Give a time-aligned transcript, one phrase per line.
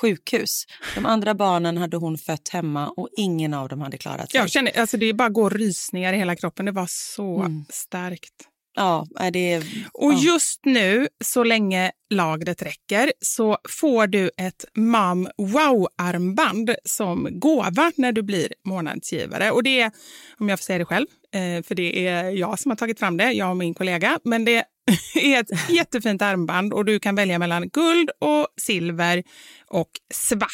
[0.00, 0.64] sjukhus.
[0.94, 4.40] De andra barnen hade hon fött hemma och ingen av dem hade klarat sig.
[4.40, 6.66] Jag känner, alltså det bara går rysningar i hela kroppen.
[6.66, 7.64] Det var så Mm.
[7.70, 8.32] starkt.
[8.76, 9.58] Ja, det...
[9.92, 10.18] Och ja.
[10.20, 18.12] just nu, så länge lagret räcker, så får du ett Mam Wow-armband som gåva när
[18.12, 19.50] du blir månadsgivare.
[19.50, 19.90] Och det är,
[20.38, 23.16] om jag får säga det själv, Eh, för det är jag som har tagit fram
[23.16, 24.64] det, jag och min kollega, men det
[25.14, 29.22] är ett jättefint armband och du kan välja mellan guld och silver
[29.66, 30.50] och svart.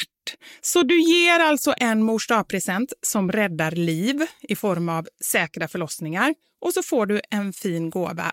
[0.61, 6.35] Så du ger alltså en mors present som räddar liv i form av säkra förlossningar
[6.61, 8.33] och så får du en fin gåva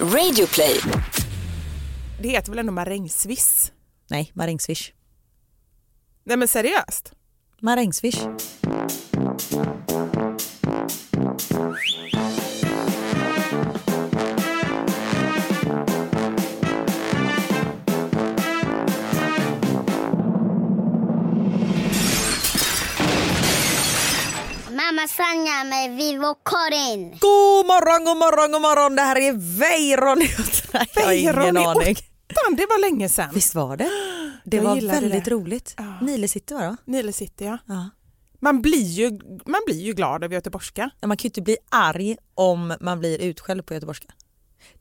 [0.00, 0.80] Radioplay.
[2.22, 3.72] Det heter väl ändå marängsviss?
[4.10, 4.92] Nej, marängsviss.
[6.24, 7.12] Nej men seriöst?
[7.60, 8.26] Marängsviss.
[25.00, 27.10] Mamma Sanja med Vivo Karin.
[27.10, 28.96] God morgon, god morgon, god morgon.
[28.96, 30.20] Det här är Weiron.
[30.94, 31.96] Jag har ingen i aning.
[32.34, 33.30] Fan, det var länge sedan.
[33.34, 33.90] Visst var det?
[34.44, 35.30] Det Jag var väldigt det.
[35.30, 35.74] roligt.
[35.76, 36.00] Ja.
[36.00, 36.76] Nile City var det?
[36.84, 37.58] Nile City, ja.
[37.66, 37.90] Ja.
[38.40, 39.10] Man blir ju,
[39.46, 40.90] man blir ju glad av göteborgska.
[41.06, 44.08] Man kan ju inte bli arg om man blir utskälld på göteborgska.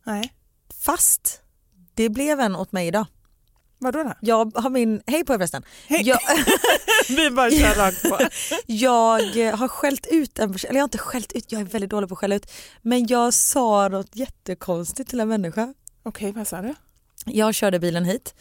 [0.03, 0.33] Nej.
[0.83, 1.41] Fast
[1.93, 3.05] det blev en åt mig idag.
[3.81, 4.13] Vadå då?
[4.21, 5.63] Jag har min, hej på er förresten.
[5.87, 6.01] Hej.
[6.07, 6.19] Jag,
[7.09, 8.17] Vi bara kör rakt på.
[8.65, 11.89] jag har skällt ut en person, eller jag har inte skällt ut, jag är väldigt
[11.89, 12.51] dålig på att skälla ut.
[12.81, 15.73] Men jag sa något jättekonstigt till en människa.
[16.03, 16.75] Okej, vad sa du?
[17.25, 18.35] Jag körde bilen hit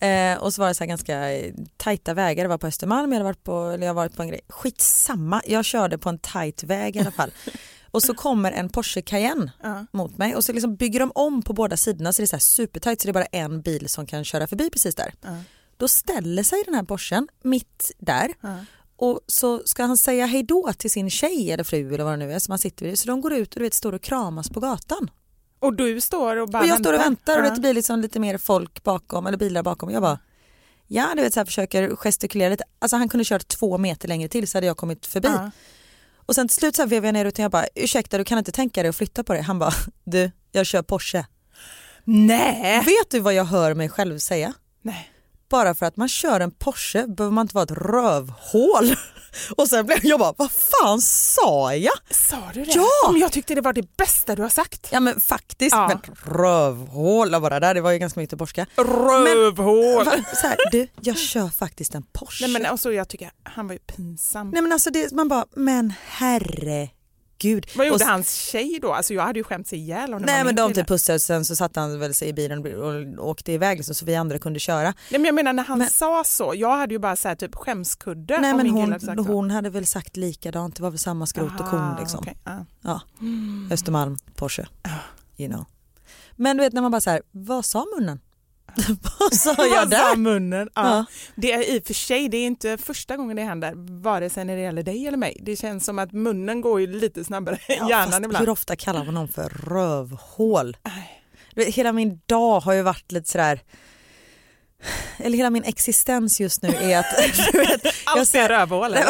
[0.00, 2.44] eh, och så var det så ganska eh, tajta vägar.
[2.44, 4.40] Det var på Östermalm, jag hade varit på, eller jag varit på en grej.
[4.48, 7.30] Skitsamma, jag körde på en tajt väg i alla fall.
[7.94, 9.86] och så kommer en Porsche Cayenne Ja.
[9.92, 12.36] mot mig och så liksom bygger de om på båda sidorna så det är så
[12.36, 15.14] här supertajt så det är bara en bil som kan köra förbi precis där.
[15.22, 15.36] Ja.
[15.76, 18.34] Då ställer sig den här Porschen mitt där
[18.96, 22.26] och så ska han säga hej då till sin tjej eller fru eller vad det
[22.26, 22.98] nu är som han sitter vid.
[22.98, 25.10] Så de går ut och du vet, står och kramas på gatan.
[25.58, 28.20] Och du står och bara Och jag står och väntar och det blir liksom lite
[28.20, 29.90] mer folk bakom eller bilar bakom.
[29.90, 30.18] Jag bara
[30.86, 32.64] Ja du vet så här försöker gestikulera lite.
[32.78, 35.28] Alltså han kunde kört två meter längre till så hade jag kommit förbi.
[35.28, 35.50] Ja.
[36.26, 38.52] Och sen till slut så vevade jag ner och jag bara ursäkta du kan inte
[38.52, 39.42] tänka dig att flytta på dig.
[39.42, 39.72] Han bara
[40.04, 41.26] du jag kör Porsche.
[42.04, 42.78] Nej.
[42.78, 44.52] Vet du vad jag hör mig själv säga?
[44.82, 45.10] Nej.
[45.48, 48.96] Bara för att man kör en Porsche behöver man inte vara ett rövhål.
[49.56, 51.94] Och sen blev jag bara vad fan sa jag?
[52.10, 52.72] Sa du det?
[52.74, 53.10] Ja!
[53.12, 54.88] Men jag tyckte det var det bästa du har sagt.
[54.92, 55.88] Ja men faktiskt, Ja.
[55.88, 55.98] men
[56.34, 58.66] rövhål bara där, det var ju ganska mycket borska.
[58.76, 60.04] Rövhål.
[60.04, 62.44] Va- Så här, du, jag kör faktiskt en Porsche.
[62.46, 64.50] Nej men alltså, jag tycker han var ju pinsam.
[64.50, 65.92] Nej men alltså det, man bara, men
[67.44, 67.66] herregud.
[67.76, 68.92] Vad gjorde Och hans tjej då?
[68.92, 71.22] Alltså jag hade ju skämt sig ihjäl om det Nej men de typ pussade och
[71.22, 74.38] sen så satte han väl sig i bilen och åkte iväg liksom, så vi andra
[74.38, 74.82] kunde köra.
[74.82, 77.34] Nej men jag menar när han Men- sa så, jag hade ju bara så här,
[77.34, 81.26] typ skämskudde Nej men hon, hade hon hade väl sagt likadant, det var väl samma
[81.26, 82.18] skrot och korn Ah, liksom.
[82.20, 82.64] okej, ja.
[82.82, 83.00] Ja.
[83.70, 84.66] Östermalm, Porsche.
[85.36, 85.64] You know.
[86.36, 88.20] Men du vet när man bara så här, vad sa munnen?
[89.20, 90.16] Vad sa jag Vad där?
[90.16, 90.68] munnen?
[90.74, 90.82] Ja.
[90.96, 91.04] Ja.
[91.36, 93.72] Det är i och för sig, det är inte första gågen det händer,
[94.02, 95.36] vare sig när det gäller dig eller mig.
[95.42, 98.44] Det känns som att munnen går ju lite snabbare än Ja, hjärnan ibland.
[98.46, 100.76] Hur ofta kallar man någon för rövhål?
[101.54, 103.60] Vet, Hela min dag har ju varit lite sådär
[105.16, 107.06] eller hela min existens just nu är att
[107.52, 108.90] du vet, jag Allt är ser, rövhål.
[108.92, 109.04] nej,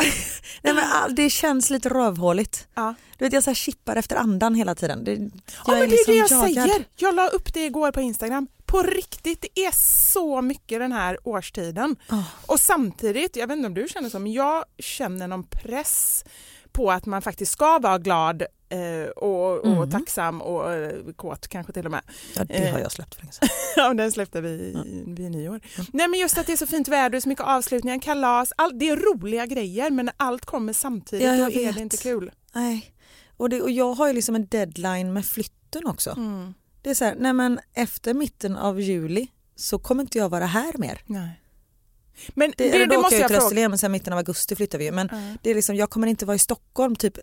[0.75, 2.69] men, det känns lite rövhåligt.
[2.75, 2.95] Ja.
[3.19, 5.05] Du vet, jag så här chippar efter andan hela tiden.
[5.05, 5.21] Det, Ja,
[5.67, 6.69] men det är liksom det jag jagad.
[6.71, 6.85] säger.
[6.97, 8.47] Jag la upp det igår på Instagram.
[8.75, 9.73] På riktigt, det är
[10.12, 11.97] så mycket den här årstiden.
[12.11, 12.23] Oh.
[12.47, 16.25] Och samtidigt, jag vet inte om du känner så, men jag känner någon press
[16.73, 19.91] på att man faktiskt ska vara glad eh, och, och Mhm.
[19.91, 22.03] tacksam och eh, kåt kanske till och med.
[22.37, 22.73] Ja, det Eh.
[22.73, 23.49] har jag släppt för länge sedan.
[23.76, 25.61] Ja, den släppte vi vid nyår.
[25.93, 28.88] Nej men just att det är så fint väder, så mycket avslutningar, kalas, all, det
[28.88, 31.75] är roliga grejer men när allt kommer samtidigt Ja, då är vet.
[31.77, 32.31] det inte kul.
[32.55, 32.94] Nej.
[33.37, 36.11] Och, det, och jag har ju liksom en deadline med flytten också.
[36.11, 36.55] Mm.
[36.85, 40.47] Det är så här, nej men efter mitten av juli så kommer inte jag vara
[40.47, 41.01] här mer.
[41.07, 41.41] Nej.
[42.35, 43.37] Men Det, det, det, då måste jag jag till.
[43.37, 44.93] Österlen men sen mitten av augusti flyttar vi ju.
[44.93, 45.37] Men Ja.
[45.43, 47.19] det är liksom, jag kommer inte vara i Stockholm typ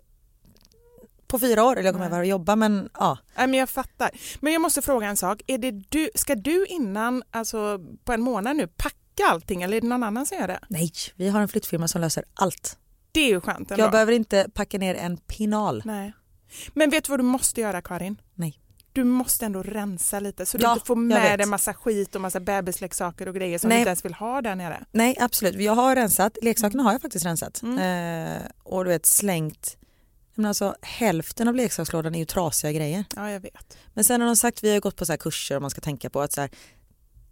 [1.26, 3.18] på fyra år eller jag kommer vara och jobba men ja.
[3.36, 4.10] Nej, men jag fattar.
[4.40, 5.42] Men jag måste fråga en sak.
[5.46, 9.80] Är det du, ska du innan, alltså på en månad nu, packa allting eller är
[9.80, 10.60] det någon annan som gör det?
[10.68, 12.78] Nej, vi har en flyttfirma som löser allt.
[13.12, 13.84] Det är ju skönt ändå.
[13.84, 15.82] Jag behöver inte packa ner en pinal.
[15.84, 16.12] Nej.
[16.74, 18.20] Men vet du vad du måste göra Karin?
[18.34, 18.60] Nej.
[18.92, 22.20] Du måste ändå rensa lite så du Ja, inte får med dig massa skit och
[22.20, 23.76] massa bebisleksaker och grejer som Nej.
[23.76, 24.84] du inte ens vill ha där nere.
[24.92, 27.62] Nej absolut, jag har rensat, leksakerna har jag faktiskt rensat.
[27.62, 28.36] Mm.
[28.36, 29.76] Eh, och du vet slängt,
[30.34, 33.04] men alltså, hälften av leksakslådan är ju trasiga grejer.
[33.16, 33.78] Ja, jag vet.
[33.94, 35.80] Men sen har de sagt, vi har gått på så här kurser och man ska
[35.80, 36.50] tänka på att så här,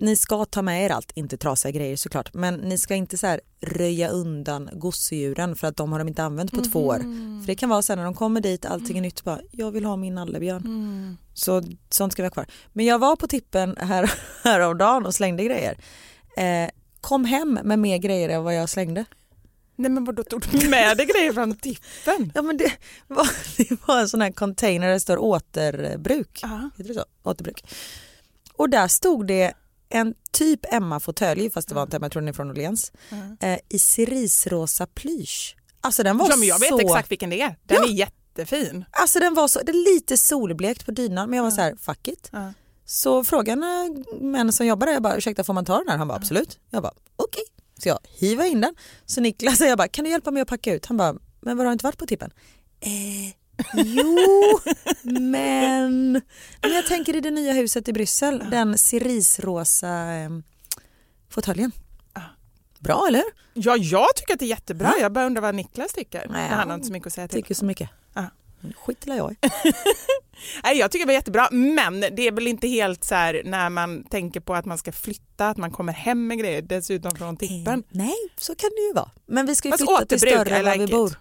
[0.01, 3.27] ni ska ta med er allt, inte trasiga grejer såklart, men ni ska inte så
[3.27, 6.99] här röja undan gosedjuren för att de har de inte använt på två år.
[7.41, 9.71] För det kan vara så här när de kommer dit, allting är nytt, bara jag
[9.71, 10.63] vill ha min nallebjörn.
[10.65, 11.17] Mm.
[11.35, 12.47] Så sånt ska vi ha kvar.
[12.73, 14.13] Men jag var på tippen här,
[14.45, 15.79] häromdagen och slängde grejer.
[16.37, 19.05] Eh, kom hem med mer grejer än vad jag slängde.
[19.77, 22.33] Nej men vadå, tog du med dig grejer från tippen?
[22.35, 22.73] Ja men det
[23.07, 26.39] var, det var en sån här container där det står återbruk.
[26.43, 26.71] Ja.
[26.77, 27.05] Heter det så?
[27.23, 27.65] Återbruk.
[28.57, 29.53] Och där stod det
[29.91, 32.93] en typ Emma-fåtölj, fast det var inte Emma, jag tror den är från Åhléns,
[33.41, 35.57] eh, i cerisrosa plysch.
[35.81, 36.81] Alltså den var Ja, men jag vet så...
[36.81, 37.57] exakt vilken det är.
[37.67, 37.85] Den Ja.
[37.89, 38.85] är jättefin.
[38.91, 41.77] Alltså den var så, det är lite solblekt på dynan men jag var så här,
[41.77, 42.29] fuck it.
[42.33, 42.53] Ja.
[42.85, 43.65] Så frågan
[44.21, 45.97] män som jobbar där, jag bara ursäkta får man ta den här?
[45.99, 46.59] Han bara absolut.
[46.71, 47.43] Jag bara okej.
[47.83, 48.75] Så jag hivar in den.
[49.07, 50.87] Så Niklas jag bara kan du hjälpa mig att packa ut?
[50.87, 52.31] Han bara men vad har du inte varit på tippen?
[52.81, 52.91] Eh,
[53.75, 54.19] jo
[55.03, 56.13] men,
[56.63, 60.31] men jag tänker i det nya huset i Bryssel, den cerisrosa eh,
[61.31, 61.73] fåtöljen.
[62.79, 63.23] Bra eller?
[63.55, 64.93] Ja, jag tycker att det är jättebra.
[65.01, 66.27] Jag bara undrar vad Niklas tycker.
[66.31, 67.43] Nej, han har inte så mycket att säga till.
[67.43, 67.91] Tycker så mycket.
[68.15, 68.25] Ja.
[68.77, 69.37] Skit i jag.
[70.65, 73.71] Nej, jag tycker det var jättebra, men det är väl inte helt så här när
[73.71, 77.37] man tänker på att man ska flytta, att man kommer hem med grejer dessutom från
[77.37, 77.75] tippen.
[77.79, 79.11] Eh, Nej, så kan det ju vara.
[79.27, 81.13] Men vi ska ju Fast flytta till större än like vi bor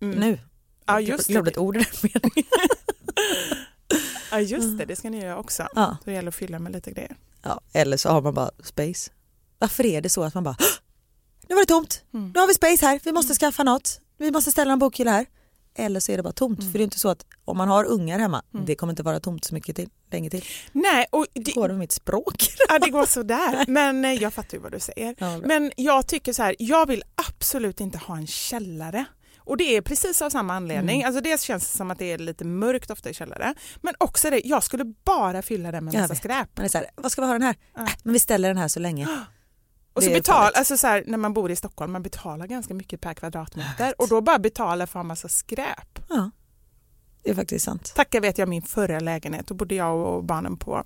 [0.00, 0.20] Mm.
[0.20, 0.38] nu.
[0.86, 1.54] Ja, Jag just glömde det.
[1.54, 2.50] ett ord i den meningen.
[4.30, 5.68] Ja, just det, det ska ni göra också.
[5.74, 5.96] Ja.
[6.04, 7.16] Så det gäller att fylla med lite grejer.
[7.42, 9.10] Ja, eller så har man bara space.
[9.58, 10.64] Varför är det så att man bara, "Hå!
[11.48, 12.30] nu var det tomt, Mm.
[12.34, 15.26] nu har vi space här, vi måste skaffa något, vi måste ställa en bokhylla här.
[15.78, 16.72] Eller så är det bara tomt, Mm.
[16.72, 19.20] för det är inte så att om man har ungar hemma, det kommer inte vara
[19.20, 20.44] tomt så mycket till, länge till.
[20.72, 22.46] Nej, och det, Går med mitt språk?
[22.68, 23.64] ja, det går sådär.
[23.68, 25.14] Men eh, jag fattar ju vad du säger.
[25.18, 25.38] Ja.
[25.38, 29.04] Men jag tycker så här, jag vill absolut inte ha en källare.
[29.46, 30.96] Och det är precis av samma anledning.
[31.00, 31.06] Mm.
[31.06, 33.54] Alltså dels känns det som att det är lite mörkt ofta i källare.
[33.80, 36.48] Men också det, jag skulle bara fylla den med Jag massa skräp.
[36.56, 37.56] Man är så här, vad ska vi ha den här?
[37.74, 37.82] Ja.
[37.82, 39.08] Äh, men vi ställer den här så länge.
[39.92, 43.00] Och så betal, alltså så här, när man bor i Stockholm, man betalar ganska mycket
[43.00, 45.98] per kvadratmeter och då bara betala för ha massa skräp.
[46.08, 46.30] Ja,
[47.22, 47.92] det är faktiskt sant.
[47.94, 50.84] Tacka vet jag min förra lägenhet, då bodde jag och barnen på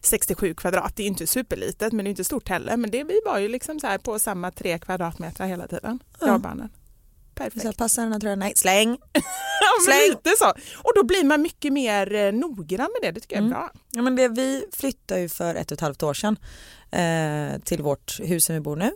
[0.00, 0.96] 67 kvadrat.
[0.96, 2.76] Det är inte superlitet men det är inte stort heller.
[2.76, 6.28] Men det, vi var ju liksom så här på samma tre kvadratmeter hela tiden, jag
[6.28, 6.34] Ja.
[6.34, 6.68] och barnen.
[7.44, 7.66] Perfekt.
[7.66, 8.38] Så passar den här tröjan?
[8.38, 8.98] Nej, släng!
[9.84, 10.08] Släng.
[10.10, 10.50] lite så.
[10.76, 13.50] Och då blir man mycket mer eh, noggrann med det, det tycker jag är Mm.
[13.58, 13.70] bra.
[13.90, 16.36] Ja, men det, vi flyttade ju för ett och ett halvt år sedan
[16.90, 18.90] eh, till vårt hus som vi bor nu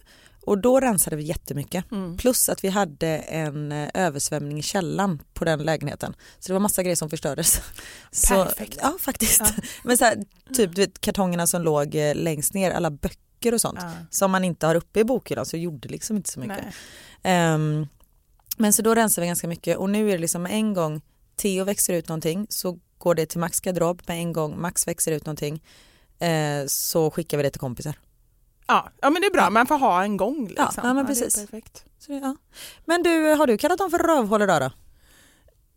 [0.47, 1.93] och då rensade vi jättemycket.
[1.93, 2.17] Mm.
[2.17, 6.15] Plus att vi hade en eh, översvämning i källan på den lägenheten.
[6.39, 7.61] Så det var massa grejer som förstördes.
[8.11, 8.79] Så, Perfekt.
[8.83, 9.41] Ja faktiskt.
[9.41, 9.47] Ja.
[9.85, 10.17] Men så här,
[10.55, 13.91] typ du vet, kartongerna som låg eh, längst ner, alla böcker och sånt Ja.
[14.11, 16.65] som man inte har uppe i bokhyllan så gjorde liksom inte så mycket.
[17.23, 17.87] Nej.
[18.56, 21.00] Men så då rensar vi ganska mycket och nu är det liksom en gång
[21.37, 25.12] Theo växer ut någonting så går det till Max garderob med en gång Max växer
[25.12, 25.62] ut någonting
[26.18, 27.94] eh, så skickar vi det till kompisar.
[28.66, 30.46] Ja, ja men det är bra, man får ha en gång.
[30.49, 30.66] Liksom.
[30.76, 31.34] Ja, ja, men precis.
[31.37, 31.84] perfekt.
[31.99, 32.37] Så, det- ja.
[32.84, 34.70] Men du, har du kallat dem för rövhål idag då?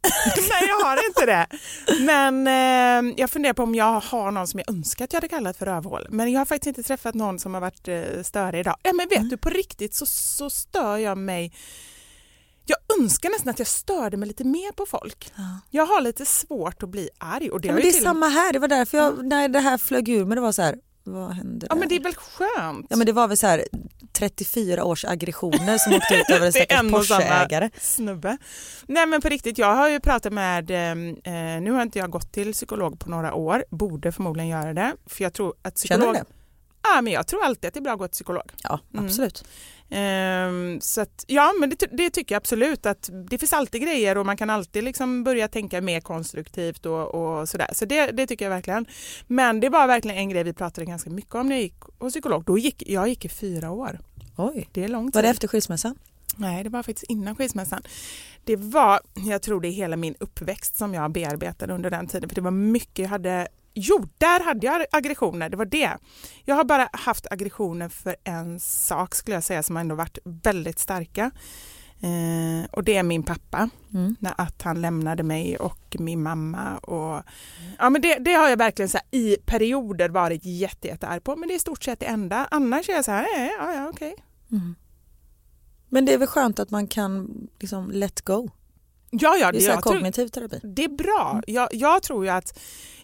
[0.50, 1.48] Nej, jag har inte det.
[2.06, 2.48] Men
[3.08, 5.58] eh, jag funderar på om jag har någon som jag önskar att jag hade kallat
[5.58, 6.08] för rövhål.
[6.10, 8.76] Men jag har faktiskt inte träffat någon som har varit eh, störig idag.
[8.84, 9.30] Ja, men vet Mm.
[9.30, 11.54] du, på riktigt så, så stör jag mig.
[12.70, 15.32] Jag önskar nästan att jag störde mig lite mer på folk.
[15.70, 17.50] Jag har lite svårt att bli arg.
[17.52, 19.60] Och det, Ja, men det är till- samma här, det var därför jag, när det
[19.60, 22.16] här flög ur mig det var så här, vad hände Ja, men det är väl
[22.16, 22.88] skönt?
[22.90, 23.66] Ja men det var väl så här
[24.14, 27.70] 34 års aggressioner som åkte ut över en stackars Porsche-ägare.
[27.82, 28.38] snubbe.
[28.88, 30.96] Nej men på riktigt, jag har ju pratat med, eh,
[31.62, 34.94] nu har inte jag gått till psykolog på några år, borde förmodligen göra det.
[35.06, 36.02] För jag tror att psykolog...
[36.02, 36.26] Känner du det?
[36.84, 38.44] Ja, men jag tror alltid att det är bra att gå till psykolog.
[38.64, 39.06] Ja Mm.
[39.90, 44.18] Ehm, så att, ja, men det, det tycker jag absolut att det finns alltid grejer
[44.18, 47.70] och man kan alltid liksom börja tänka mer konstruktivt och, och sådär.
[47.74, 48.86] Så det, det tycker jag verkligen.
[49.28, 52.14] Men det var verkligen en grej vi pratade ganska mycket om när jag gick hos
[52.14, 52.44] psykolog.
[52.44, 54.00] Då gick, jag gick i fyra år.
[54.36, 54.70] Oj.
[54.72, 55.16] Det är lång tid.
[55.16, 55.96] Var det efter skilsmässan?
[56.36, 57.82] Nej, det var faktiskt innan skilsmässan.
[58.44, 62.30] Det var, jag tror det är hela min uppväxt som jag bearbetade under den tiden.
[62.30, 63.48] För det var mycket jag hade,
[63.80, 65.98] jo där hade jag aggressioner, det var det.
[66.46, 70.80] Jag har bara haft aggressioner för en sak skulle jag säga som ändå varit väldigt
[70.80, 71.32] starka.
[72.02, 74.16] Eh, och det är min pappa, Mm.
[74.20, 76.78] när att han lämnade mig och min mamma.
[76.78, 77.24] Och,
[77.80, 81.36] ja, men det, det har jag verkligen så här, i perioder varit jätte, jätte på,
[81.36, 82.48] men det är i stort sett det enda.
[82.52, 84.16] Annars är jag så här, nej, ja, ja, okej.
[85.90, 87.30] Men det är väl skönt att man kan
[87.60, 88.50] liksom let go.
[89.10, 90.60] Ja, ja, Det är så jag tror- kognitiv terapi.
[90.64, 91.42] Det är bra.
[91.48, 92.60] Jag, jag tror ju att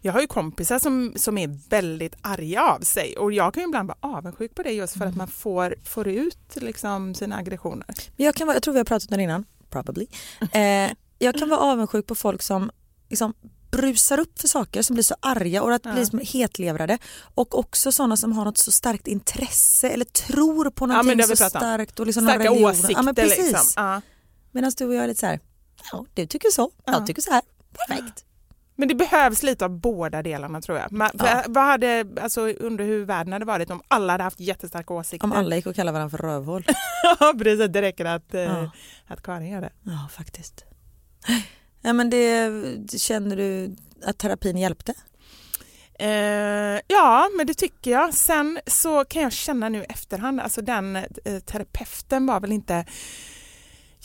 [0.06, 3.68] jag har ju kompisar som, som är väldigt arga av sig och jag kan ju
[3.68, 7.86] ibland vara avundsjuk på det just för att man får, får ut liksom sina aggressioner.
[8.18, 10.08] Men jag, kan vara, jag tror vi har pratat om det innan, probably.
[10.52, 12.72] Eh, jag kan vara avundsjuk på folk som
[13.10, 13.34] liksom
[13.72, 15.92] brusar upp för saker, som blir så arga och att Ja.
[15.94, 16.98] blir hetlevrade.
[17.36, 21.36] Och också sådana som har något så starkt intresse eller tror på någonting vi så
[21.36, 22.00] starkt.
[22.00, 22.70] Och liksom Starka religion.
[22.70, 23.38] åsikter Ja, men precis.
[23.38, 23.84] liksom.
[23.84, 24.02] Ja.
[24.52, 25.40] Medan du och jag är lite så här,
[25.92, 27.06] ja du tycker så, jag Ja.
[27.06, 27.42] tycker så här.
[27.88, 28.26] Perfekt.
[28.84, 30.92] Men det behövs lite av båda delarna tror jag.
[30.92, 31.44] Man, Ja.
[31.48, 35.26] Vad hade, alltså, under hur världen hade varit om alla hade haft jättestarka åsikter?
[35.26, 36.66] Om alla gick och kallade varandra för rövhål.
[37.20, 37.68] Ja, precis.
[37.70, 38.72] Det räcker att, eh, Ja.
[39.08, 39.70] att Karin gör det.
[39.84, 40.66] Ja faktiskt.
[41.82, 42.52] Ja, men det,
[42.98, 43.76] känner du
[44.06, 44.94] att terapin hjälpte?
[46.00, 48.14] Eh, ja, men det tycker jag.
[48.14, 52.86] Sen så kan jag känna nu efterhand, alltså den eh, terapeuten var väl inte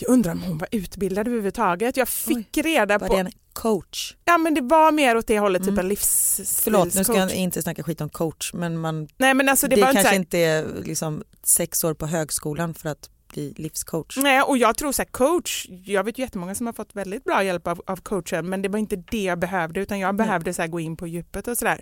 [0.01, 1.97] jag undrar om hon var utbildad överhuvudtaget.
[1.97, 3.15] Jag fick reda Var på...
[3.15, 4.15] det en coach?
[4.25, 5.79] Ja men det var mer åt det hållet, typ Mm.
[5.79, 6.65] en livsstilscoach.
[6.65, 9.77] Förlåt nu ska jag inte snacka skit om coach men man, Nej men alltså det,
[9.77, 14.17] det, var kanske inte är liksom sex år på högskolan för att bli livscoach.
[14.17, 17.25] Nej och jag tror så här, coach, jag vet ju jättemånga som har fått väldigt
[17.25, 20.55] bra hjälp av, av coachen men det var inte det jag behövde utan jag behövde
[20.55, 21.81] så här, gå in på djupet och sådär.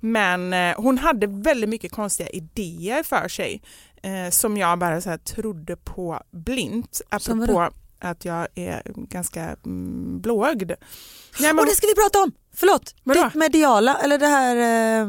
[0.00, 3.62] Men eh, hon hade väldigt mycket konstiga idéer för sig
[4.04, 7.00] eh, som jag bara så här, trodde på blint.
[7.08, 10.72] Apropå, att jag är ganska mm, blåögd.
[11.40, 12.32] Nej, men, Och det ska vi prata om!
[12.54, 13.24] Förlåt, Vadå?
[13.24, 15.08] ditt mediala eller det här eh,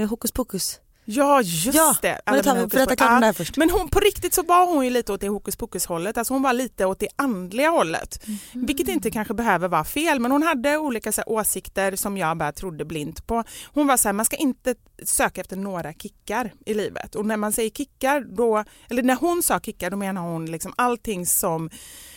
[0.00, 0.80] eh, hokus pokus.
[1.04, 2.20] Ja just Ja, det.
[2.26, 3.56] men det tar vi- berätta klart Ja, först.
[3.56, 6.34] Men hon, på riktigt så var hon ju lite åt det hokus pokus hållet, alltså
[6.34, 8.26] hon var lite åt det andliga hållet.
[8.26, 8.66] Mhm.
[8.66, 12.36] Vilket inte kanske behöver vara fel men hon hade olika så här, åsikter som jag
[12.36, 13.44] bara trodde blint på.
[13.74, 17.36] Hon var så här, man ska inte söka efter några kickar i livet och när
[17.36, 21.70] man säger kickar då, eller när hon sa kickar då menar hon liksom allting som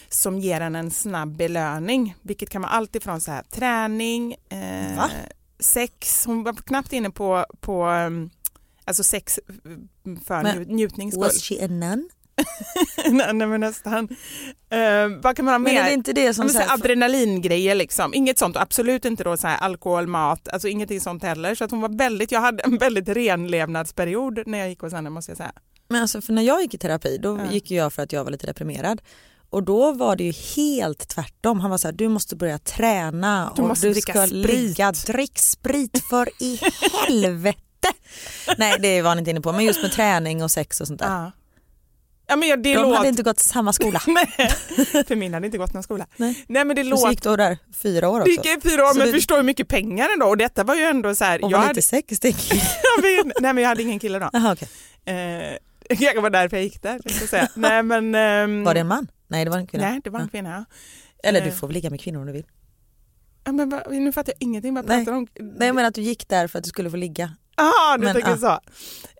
[0.10, 5.03] som ger en en snabb belöning, vilket kan vara allt ifrån så här, träning, eh,
[5.60, 8.29] sex, hon var knappt inne på, på um,
[8.88, 9.39] alltså sex
[10.25, 11.24] för Men- nju- njutnings skull.
[11.24, 12.10] Was she a nun?
[13.12, 14.08] nej, nej men nästan.
[14.70, 15.82] Eh, vad kan man ha Men mer?
[15.82, 18.58] är det inte det Ja, som men så så här, här, adrenalingrejer liksom, inget sånt
[18.58, 21.56] absolut inte då så här alkohol, mat, alltså ingenting sånt heller.
[21.56, 24.94] Så att hon var väldigt, jag hade en väldigt ren levnadsperiod när jag gick hos
[24.94, 25.51] henne måste jag säga.
[25.89, 27.51] Men alltså för när jag gick i terapi då Ja.
[27.51, 29.01] gick jag för att jag var lite deprimerad.
[29.50, 31.60] Och då var det ju helt tvärtom.
[31.60, 34.46] Han var så här, du måste börja träna Du och måste du dricka ska sprit."
[34.46, 36.60] ligga, drick sprit för i
[37.08, 37.60] helvete.
[38.58, 41.00] Nej det var han inte inne på men just med träning och sex och sånt
[41.00, 41.08] där.
[41.08, 41.32] Ja.
[42.29, 42.96] Ja, men det De låter...
[42.98, 44.01] hade inte gått samma skola.
[44.08, 44.27] Nej,
[45.08, 46.08] för min hade inte gått någon skola.
[46.17, 46.46] Nej.
[46.48, 48.50] Nej men det Och så gick du där fyra år Det också.
[48.50, 50.75] gick i fyra år Så men det- förstår hur mycket pengar ändå och detta var
[50.75, 51.44] ju ändå så här.
[51.44, 52.20] Och jag var hade, lite sex
[53.41, 54.29] nej men jag hade ingen kille då.
[54.34, 54.67] Jaha, okej.
[55.06, 55.58] Eh,
[56.00, 57.00] jag var därför jag gick där.
[57.03, 57.48] jag säga.
[57.56, 58.15] Nej men...
[58.15, 59.08] ehm, Var det en man?
[59.27, 59.89] Nej det var en kvinna.
[59.89, 60.29] Nej det var en Ja.
[60.32, 60.65] kvinna.
[61.24, 61.53] Eller du Eh.
[61.53, 62.46] får väl ligga med kvinnor om du vill.
[63.44, 65.27] Ja, men nu fattar jag ingenting vad pratar om.
[65.39, 67.32] Nej men att du gick där för att du skulle få ligga.
[67.62, 68.38] Jaha, du Men, tänker ja.
[68.38, 68.52] så.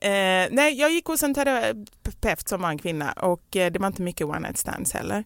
[0.08, 3.88] Eh, nej, jag gick hos en terapeut som var en kvinna och eh, det var
[3.88, 5.24] inte mycket one night stands heller.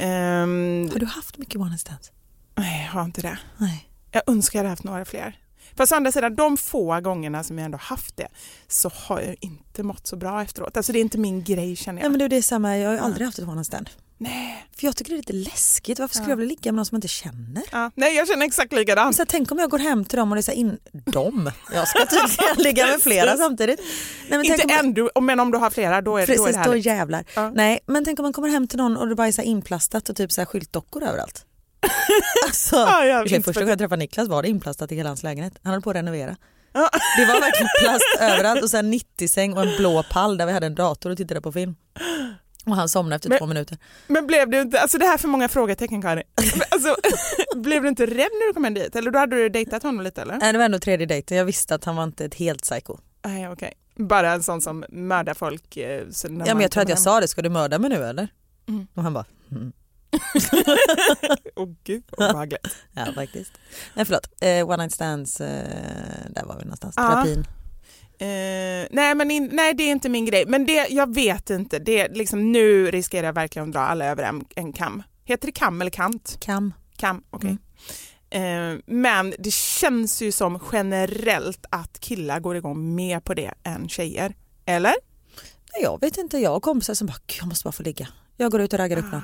[0.00, 2.12] Ehm, Har du haft mycket one night stands?
[2.58, 3.38] nej, jag har inte det.
[3.58, 3.88] Nej.
[4.12, 5.38] Jag önskar jag hade haft några fler.
[5.76, 8.28] Fast å andra sidan, de få gångerna som jag ändå haft det
[8.68, 10.76] så har jag inte mått så bra efteråt.
[10.76, 12.18] Alltså det är inte min grej känner Ja jag.
[12.18, 13.90] men det är samma, jag har aldrig haft ett one night stand.
[14.18, 14.66] Nej.
[14.76, 16.30] För jag tycker det är lite läskigt, varför skulle Ja.
[16.32, 17.62] jag vilja ligga med någon som man inte känner?
[17.72, 17.90] Ja.
[17.94, 19.16] nej, jag känner exakt likadant.
[19.16, 20.78] Så här, tänk om jag går hem till dem och det är så här in...
[20.92, 21.50] Dem?
[21.74, 23.40] Jag ska tydligen ligga med flera Precis.
[23.40, 23.80] samtidigt.
[24.28, 24.70] Nej, men Inte om...
[24.70, 26.86] än, du, men om du har flera då är, då är Precis, det då härligt.
[26.86, 27.24] jävlar.
[27.34, 27.50] Ja.
[27.54, 30.08] Nej, men tänk om man kommer hem till någon och det bara är så inplastat
[30.08, 31.44] och typ så här skyltdockor överallt.
[32.46, 34.42] alltså, Ja, ja, i och för sig, inte första för- gången jag träffade Niklas var
[34.42, 35.54] det inplastat i hela hans lägenhet.
[35.62, 36.36] Han höll på att renovera.
[36.72, 36.88] Ja.
[37.18, 40.66] Det var verkligen plast överallt och sen 90-säng och en blå pall där vi hade
[40.66, 41.74] en dator och tittade på film.
[42.66, 43.78] Och han somnade efter Men- två minuter.
[44.06, 46.22] Men blev du inte, alltså det här är för många frågetecken Karin.
[46.70, 46.96] Alltså,
[47.56, 48.96] blev du inte rädd när du kom in dit?
[48.96, 50.38] Eller då hade du dejtat honom lite eller?
[50.38, 52.96] Nej, det var ändå tredje dejten, jag visste att han var inte ett helt psycho.
[53.24, 53.72] Nej okej.
[53.96, 55.76] Bara en sån som mördar folk.
[55.76, 57.04] eh, Så Ja, men jag tror att jag hem.
[57.04, 58.28] sa det, ska du mörda mig nu eller?
[58.68, 58.86] Mm.
[58.94, 59.72] Och han bara, mm.
[61.56, 62.66] Åh gud vad obehagligt.
[62.92, 63.52] ja faktiskt.
[63.94, 65.46] Nej förlåt, eh, one night stands, eh,
[66.30, 67.46] där var vi någonstans, terapin.
[68.18, 70.44] Eh, nej men in, nej det är inte min grej.
[70.46, 71.78] Men det, jag vet inte.
[71.78, 75.02] Det, liksom, nu riskerar jag verkligen att dra alla över en, en kam.
[75.24, 76.36] Heter det kam eller kant?
[76.40, 76.72] Kam.
[76.96, 77.58] Kam, okej.
[78.30, 78.74] Mm.
[78.76, 83.88] Eh, men det känns ju som generellt att killar går igång mer på det än
[83.88, 84.34] tjejer.
[84.66, 84.94] Eller?
[85.74, 88.08] Nej, Jag vet inte, jag har kompisar som bara, "Gud, jag måste bara få ligga.
[88.36, 89.22] Jag går ut och raggar upp någon.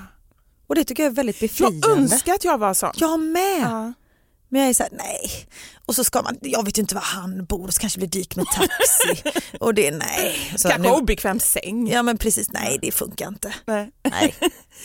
[0.66, 1.78] Och det tycker jag är väldigt befriande.
[1.88, 2.92] Jag önskar att jag var sån.
[2.96, 3.61] Jag med!
[3.62, 3.92] Ja.
[4.53, 5.31] Men jag är såhär, nej.
[5.87, 8.21] Och så ska man, jag vet ju inte var han bor så kanske det blir
[8.23, 9.31] dyrt med taxi.
[9.61, 10.53] och det, nej.
[10.57, 11.88] Så Kanske nu, obekväm säng.
[11.91, 13.55] ja men precis, nej det funkar inte.
[13.67, 13.91] Nej.
[14.11, 14.35] Nej,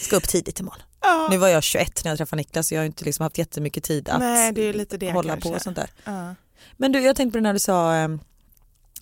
[0.01, 0.81] ska upp tidigt imorgon.
[1.01, 1.27] Ja.
[1.31, 3.83] Nu var jag 21 när jag träffade Niklas så jag har inte liksom haft jättemycket
[3.83, 5.49] tid att Nej, det är lite det hålla kanske.
[5.49, 5.89] på och sånt där.
[6.03, 6.35] Ja.
[6.77, 8.07] Men du, jag tänkte på det när du sa eh,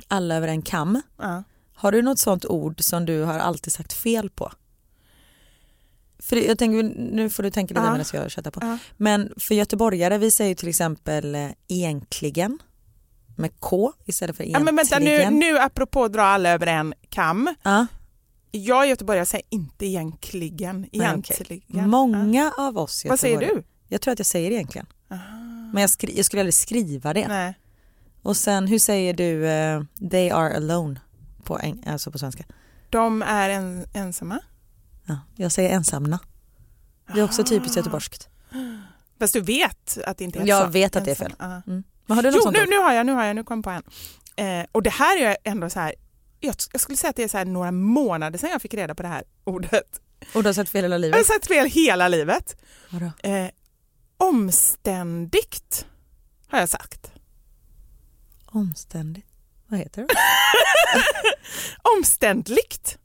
[0.07, 1.01] alla över en kam.
[1.17, 1.43] Ja.
[1.75, 4.51] Har du något sånt ord som du har alltid sagt fel på?
[6.25, 7.91] För jag tänker, nu får du tänka lite Ja.
[7.91, 8.59] medan jag chattar på.
[8.63, 8.77] Ja.
[8.97, 12.59] Men för göteborgare, vi säger till exempel eh, egentligen
[13.37, 14.75] med K istället för Ja, egentligen.
[14.75, 17.55] men vänta nu, nu apropå dra alla över en kam.
[17.63, 17.87] Ja,
[18.51, 20.85] Jag är göteborgare säger inte egentligen.
[20.91, 21.61] Egentligen.
[21.67, 21.87] Ja.
[21.87, 23.63] Många av oss Vad säger du?
[23.87, 24.87] Jag tror att jag säger egentligen.
[25.73, 27.27] Men jag, skri- jag skulle aldrig skriva det.
[27.27, 27.53] Nej.
[28.21, 30.99] Och sen hur säger du eh, they are alone
[31.43, 32.43] på, alltså på svenska?
[32.89, 34.39] De är en, ensamma.
[35.05, 36.19] Ja, jag säger ensamma.
[37.13, 38.29] Det är också typiskt göteborgskt.
[39.19, 40.69] Fast du vet att det inte är Jag så.
[40.71, 41.33] vet att det är fel.
[41.39, 41.83] Mm.
[42.05, 43.69] Men har du något Jo, nu, nu har jag, nu har jag, nu kom på
[43.69, 43.83] en.
[44.35, 45.95] Eh, och det här är ändå så här,
[46.39, 48.95] jag, jag skulle säga att det är så här några månader sedan jag fick reda
[48.95, 50.01] på det här ordet.
[50.33, 51.27] Och du har sett fel hela Jag har livet?
[51.27, 52.61] sett fel hela livet.
[52.89, 53.11] Vadå?
[53.23, 53.47] Eh,
[54.17, 55.85] omständigt
[56.47, 57.11] har jag sagt.
[58.45, 59.27] Omständigt.
[59.67, 60.07] Vad heter det?
[61.97, 62.97] Omständligt.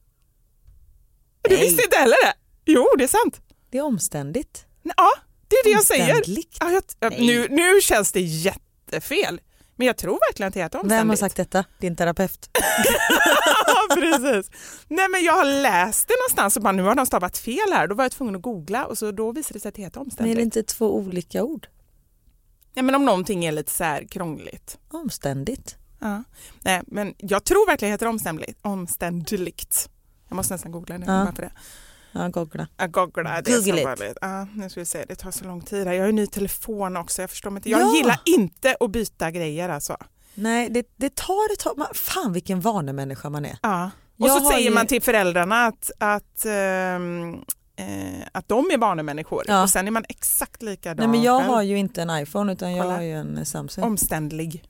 [1.50, 1.64] Du Nej.
[1.64, 2.32] visste inte heller det?
[2.64, 3.40] Jo, det är sant.
[3.70, 4.64] Det är omständigt.
[4.82, 5.10] Ja,
[5.48, 6.22] det är det jag säger.
[6.60, 7.26] Ja, jag, Nej.
[7.26, 9.40] nu, nu känns det jättefel.
[9.76, 11.00] Men jag tror verkligen att det heter omständigt.
[11.00, 11.64] Vem har sagt detta?
[11.78, 12.50] Din terapeut?
[13.94, 14.50] Precis.
[14.88, 17.86] Nej men jag har läst det någonstans och bara nu har de stavat fel här.
[17.86, 20.00] Då var jag tvungen att googla och så då visade det sig att det heter
[20.00, 20.36] Men är omständigt.
[20.36, 21.66] det inte två olika ord?
[22.74, 24.78] Ja, men om någonting är lite så här krångligt.
[24.90, 25.76] Omständigt.
[26.00, 26.22] Ja.
[26.62, 28.58] Nej, men jag tror verkligen att det heter omständligt.
[28.62, 29.90] omständligt.
[30.30, 31.24] Jag måste nästan googla nu Ja.
[31.24, 31.52] bara för det.
[32.12, 32.68] Ja, googla.
[32.76, 34.16] Jag googlar, det är Google så it.
[34.20, 35.86] Ja, nu ska vi se, det tar så lång tid.
[35.86, 35.94] här.
[35.94, 37.70] Jag har ju ny telefon också, jag förstår mig inte.
[37.70, 37.94] Jag Ja.
[37.96, 39.96] gillar inte att byta grejer alltså.
[40.34, 41.86] Nej, det, det tar ett tag.
[41.96, 43.58] Fan vilken vanemänniska man är.
[43.62, 43.90] Ja.
[44.18, 46.96] Och Jag så säger ju- man till föräldrarna att, att, eh,
[48.32, 49.62] att de är vanemänniskor Ja.
[49.62, 51.52] och sen är man exakt likadan Nej, men jag själv.
[51.54, 52.94] har ju inte en iPhone utan jag Kolla.
[52.96, 53.84] har ju en Samsung.
[53.84, 54.64] Omständlig.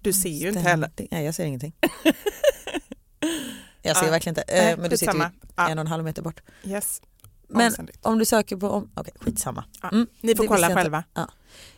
[0.00, 0.90] Du ser ju inte heller.
[1.10, 1.72] Nej, jag ser ingenting.
[3.82, 4.10] jag ser Ja.
[4.10, 4.42] verkligen inte.
[4.42, 5.20] Eh, men du sitter ju.
[5.56, 5.68] Ja.
[5.68, 6.40] en och en halv meter bort.
[6.64, 7.02] Yes.
[7.48, 8.70] Men om du söker på...
[8.70, 9.64] Om, Okej, skitsamma.
[9.82, 9.88] Ja.
[9.88, 11.04] Mm, Ni får kolla själva.
[11.14, 11.28] Ja.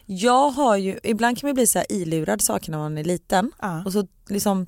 [0.07, 3.53] Jag har ju, ibland kan man bli så här ilurad saker när man är liten
[3.61, 3.83] Ja.
[3.85, 4.67] och så liksom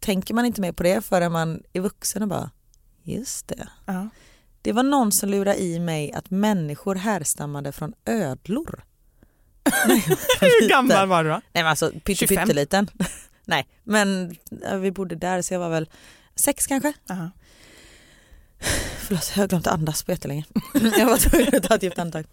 [0.00, 2.50] tänker man inte mer på det förrän man är vuxen och bara
[3.02, 3.68] just det.
[3.86, 4.08] Ja.
[4.62, 8.84] Det var någon som lurade i mig att människor härstammade från ödlor.
[10.40, 11.34] Hur gammal var du då?
[11.52, 12.36] Nej men alltså pytte, 25.
[12.36, 12.88] pytteliten.
[13.44, 14.36] Nej men
[14.80, 15.88] vi bodde där så jag var väl
[16.36, 16.92] sex kanske.
[17.10, 17.30] Aha.
[18.98, 20.44] Förlåt jag har glömt att andas på jättelänge.
[20.98, 22.26] jag var tvungen att ta ett djupt andetag.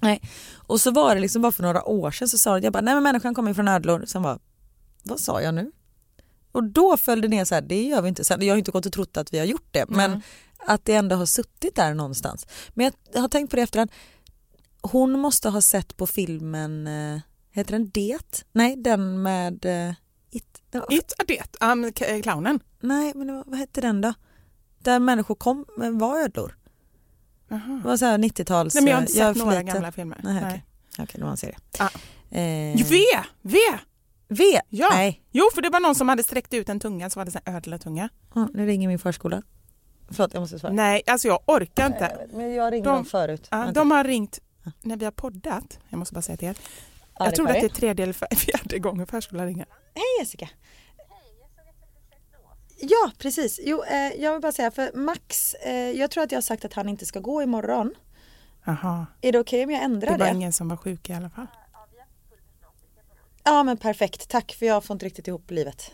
[0.00, 0.22] Nej.
[0.54, 2.94] Och så var det liksom bara för några år sedan så sa jag bara nej
[2.94, 4.04] men människan kommer från ödlor.
[4.06, 4.38] Sen bara
[5.02, 5.72] vad sa jag nu?
[6.52, 8.24] Och då föll det ner så här, det gör vi inte.
[8.24, 10.20] Sen, jag har inte gått och trott att vi har gjort det men Mm.
[10.66, 12.46] att det ändå har suttit där någonstans.
[12.74, 13.90] Men jag har tänkt på det efterhand.
[14.82, 17.20] Hon måste ha sett på filmen, eh,
[17.52, 18.44] heter den Det?
[18.52, 19.94] Nej den med eh,
[20.30, 20.62] It.
[20.70, 21.42] Den var- It det.
[21.66, 22.60] Um, k- clownen.
[22.80, 24.14] Nej men det var, vad hette den då?
[24.78, 26.56] Där människor kom, eh, var ödlor.
[27.48, 28.74] Det var så här 90-tals...
[28.74, 29.74] Nej, men jag har eh, inte är sett några för liten.
[29.74, 30.20] gamla filmer.
[30.24, 30.44] Nej, Nej.
[30.46, 30.64] okej.
[30.98, 31.56] Okej, det var en serie.
[31.78, 31.84] Ja.
[32.38, 32.96] Eh, V!
[33.42, 33.58] V!
[34.28, 34.44] v!
[34.68, 34.88] Ja.
[34.92, 37.54] Nej, Jo, för det var någon som hade sträckt ut en tunga som hade en
[37.54, 38.08] ödlatunga.
[38.34, 39.42] Ja, nu ringer min förskola.
[40.10, 40.72] Förlåt, jag måste svara.
[40.72, 42.26] Nej, alltså jag orkar inte.
[42.32, 43.48] Men jag ringde De- dem förut.
[43.50, 43.72] Vänta.
[43.72, 44.38] de har ringt
[44.82, 45.78] när vi har poddat.
[45.88, 46.56] Jag måste bara säga till er.
[47.18, 49.66] Ja, Jag tror att det är tredje eller fjärde gången förskolan ringer.
[49.94, 50.48] Hej Jessica.
[52.82, 56.36] Ja precis, jo, eh, jag vill bara säga för Max, eh, jag tror att jag
[56.36, 57.94] har sagt att han inte ska gå imorgon.
[58.64, 60.30] Jaha, Är det okej om jag det ändrar var det?
[60.30, 61.46] ingen som var sjuk i alla fall.
[63.44, 65.90] Ja men perfekt, tack för jag får inte riktigt ihop livet.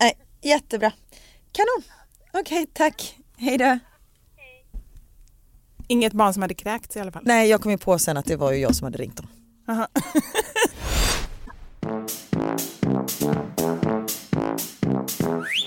[0.00, 0.92] Nej, jättebra.
[1.52, 1.82] Kanon.
[2.32, 3.18] Okej, tack.
[3.36, 3.78] Hej då.
[5.88, 7.22] Inget barn som hade kräkts i alla fall.
[7.26, 9.28] Nej, jag kom ju på sen att det var ju jag som hade ringt dem.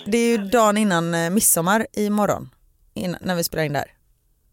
[0.05, 2.49] Det är ju dagen innan eh, midsommar imorgon.
[2.93, 3.85] Innan, när vi spelar in där.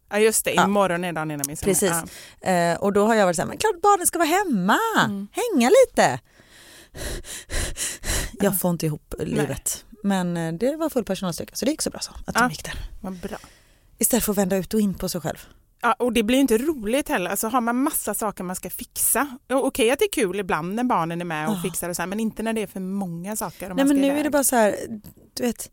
[0.09, 0.63] Ja just det, Ja.
[0.63, 1.73] imorgon är dagen innan midsommar.
[1.73, 1.93] Precis.
[2.41, 2.47] Ja.
[2.51, 4.77] Eh, och då har jag varit så här, men klart barnen ska vara hemma.
[5.05, 5.27] Mm.
[5.31, 6.19] Hänga lite.
[8.39, 9.85] Jag får inte ihop livet.
[10.03, 12.49] Men eh, det var full personalstyrka så det gick så bra så att de Ja.
[12.49, 12.89] gick där.
[13.01, 13.37] Vad bra.
[13.97, 15.37] Istället för att vända ut och in på sig själv.
[15.81, 17.29] Ja, och det blir inte roligt heller.
[17.31, 19.37] Alltså har man massa saker man ska fixa.
[19.49, 21.61] Okej att det är kul ibland när barnen är med och Ja.
[21.63, 23.73] fixar och så här, men inte när det är för många saker.
[23.73, 24.23] Nej men nu är iväg.
[24.23, 24.75] det bara så här,
[25.33, 25.71] du vet.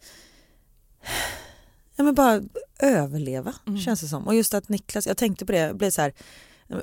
[1.97, 2.41] Ja men bara
[2.79, 3.79] överleva Mm.
[3.81, 4.27] känns det som.
[4.27, 6.13] Och just att Niklas, jag tänkte på det, blev så här.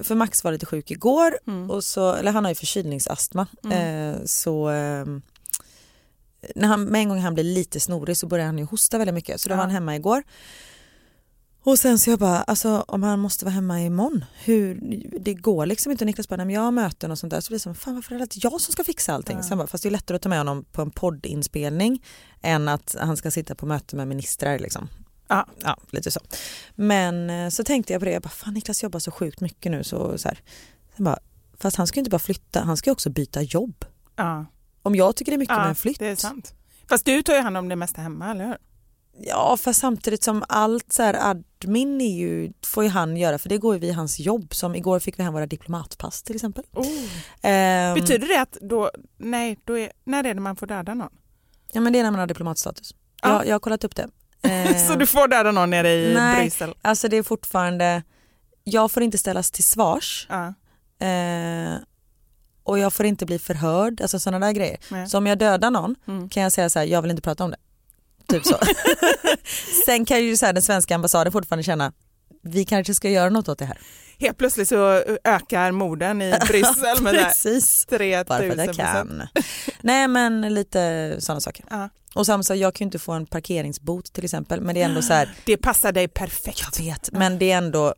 [0.02, 1.72] För Max var lite sjuk igår Mm.
[1.72, 3.48] och så, eller han har ju förkylningsastma.
[3.72, 5.06] Eh, så eh,
[6.56, 9.14] när han, med en gång han blir lite snorig så börjar han ju hosta väldigt
[9.16, 9.42] mycket.
[9.42, 9.58] Så då Ja.
[9.58, 10.24] var han hemma igår.
[11.66, 14.80] Och sen så jag bara, alltså om han måste vara hemma imorgon, hur,
[15.20, 16.04] det går liksom inte.
[16.04, 17.42] Och Niklas bara, jag har möten och sånt där.
[17.42, 19.38] Så blir det som, fan varför är det alltid jag som ska fixa allting?
[19.38, 19.44] Ja.
[19.44, 22.04] Så han bara, fast det är lättare att ta med honom på en poddinspelning
[22.42, 24.90] än att han ska sitta på möte med ministrar liksom.
[25.28, 25.48] Ja.
[25.62, 26.20] Ja, lite så.
[26.76, 29.72] Men eh, så tänkte jag på det, jag bara, fan Niklas jobbar så sjukt mycket
[29.72, 30.40] nu så, så här.
[30.96, 31.20] Sen bara,
[31.58, 33.86] fast han ska ju inte bara flytta, han ska ju också byta jobb.
[34.16, 34.46] Ja.
[34.82, 36.00] Om jag tycker det är mycket med ja, en flytt.
[36.00, 36.54] det är sant.
[36.90, 38.58] Fast du tar ju hand om det mesta hemma, eller hur?
[39.20, 43.50] Ja fast samtidigt som allt så här admin är ju, får ju han göra för
[43.50, 44.54] det går ju via hans jobb.
[44.54, 46.64] Som igår fick vi hem våra diplomatpass till exempel.
[46.74, 46.88] Oh.
[47.42, 51.12] Ehm, Betyder det att då, nej, då är, när är det man får döda någon?
[51.72, 52.96] Ja men det är när man har diplomatstatus.
[53.22, 53.30] Ja.
[53.30, 54.08] Jag, jag har kollat upp det.
[54.42, 56.42] Ehm, Så du får döda någon nere i nej.
[56.42, 56.74] Bryssel?
[56.82, 58.04] Alltså det är fortfarande,
[58.64, 60.54] jag får inte ställas till svars Ja.
[61.08, 61.74] eh,
[62.64, 64.78] och jag får inte bli förhörd, alltså sådana där grejer.
[64.92, 65.08] Nej.
[65.08, 66.30] Så om jag dödar någon Mm.
[66.30, 67.58] kan jag säga så här, jag vill inte prata om det.
[68.28, 68.58] Typ så.
[69.86, 71.94] Sen kan ju så här, den svenska ambassaden fortfarande känna,
[72.44, 73.78] vi kanske ska göra något åt det här.
[74.20, 77.86] Helt plötsligt så ökar morden i Bryssel med Precis.
[77.86, 79.28] 3000 Bara för att jag kan.
[79.82, 81.66] Nej men lite sådana saker.
[81.70, 81.90] Ja.
[82.14, 84.86] Och samma sak, jag kan ju inte få en parkeringsbot till exempel men det är
[84.86, 86.62] ändå så här, Det passar dig perfekt.
[86.80, 87.96] jag vet, men det är ändå,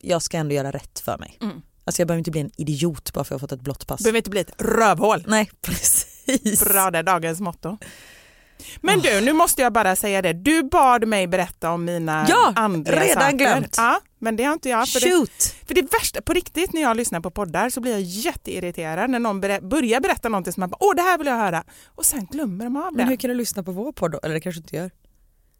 [0.00, 1.38] jag ska ändå göra rätt för mig.
[1.42, 1.62] Mm.
[1.84, 3.86] Alltså jag behöver inte bli en idiot bara för att jag har fått ett blått
[3.86, 4.02] pass.
[4.02, 5.24] Behöver inte bli ett rövhål.
[5.28, 6.64] Nej precis.
[6.64, 7.78] Bra det, dagens motto.
[8.80, 10.32] Men du, nu måste jag bara säga det.
[10.32, 13.36] Du bad mig berätta om mina Ja, andliga redan saker.
[13.36, 13.74] glömt.
[13.76, 14.88] Ja, men det har inte jag.
[14.88, 15.54] För det, Shoot!
[15.66, 19.18] för det värsta, på riktigt när jag lyssnar på poddar så blir jag jätteirriterad när
[19.18, 21.64] någon ber- börjar berätta någonting som man bara, åh det här vill jag höra.
[21.88, 22.96] Och sen glömmer de av det.
[22.96, 24.20] Men hur kan du lyssna på vår podd då?
[24.22, 24.90] Eller det kanske du inte gör?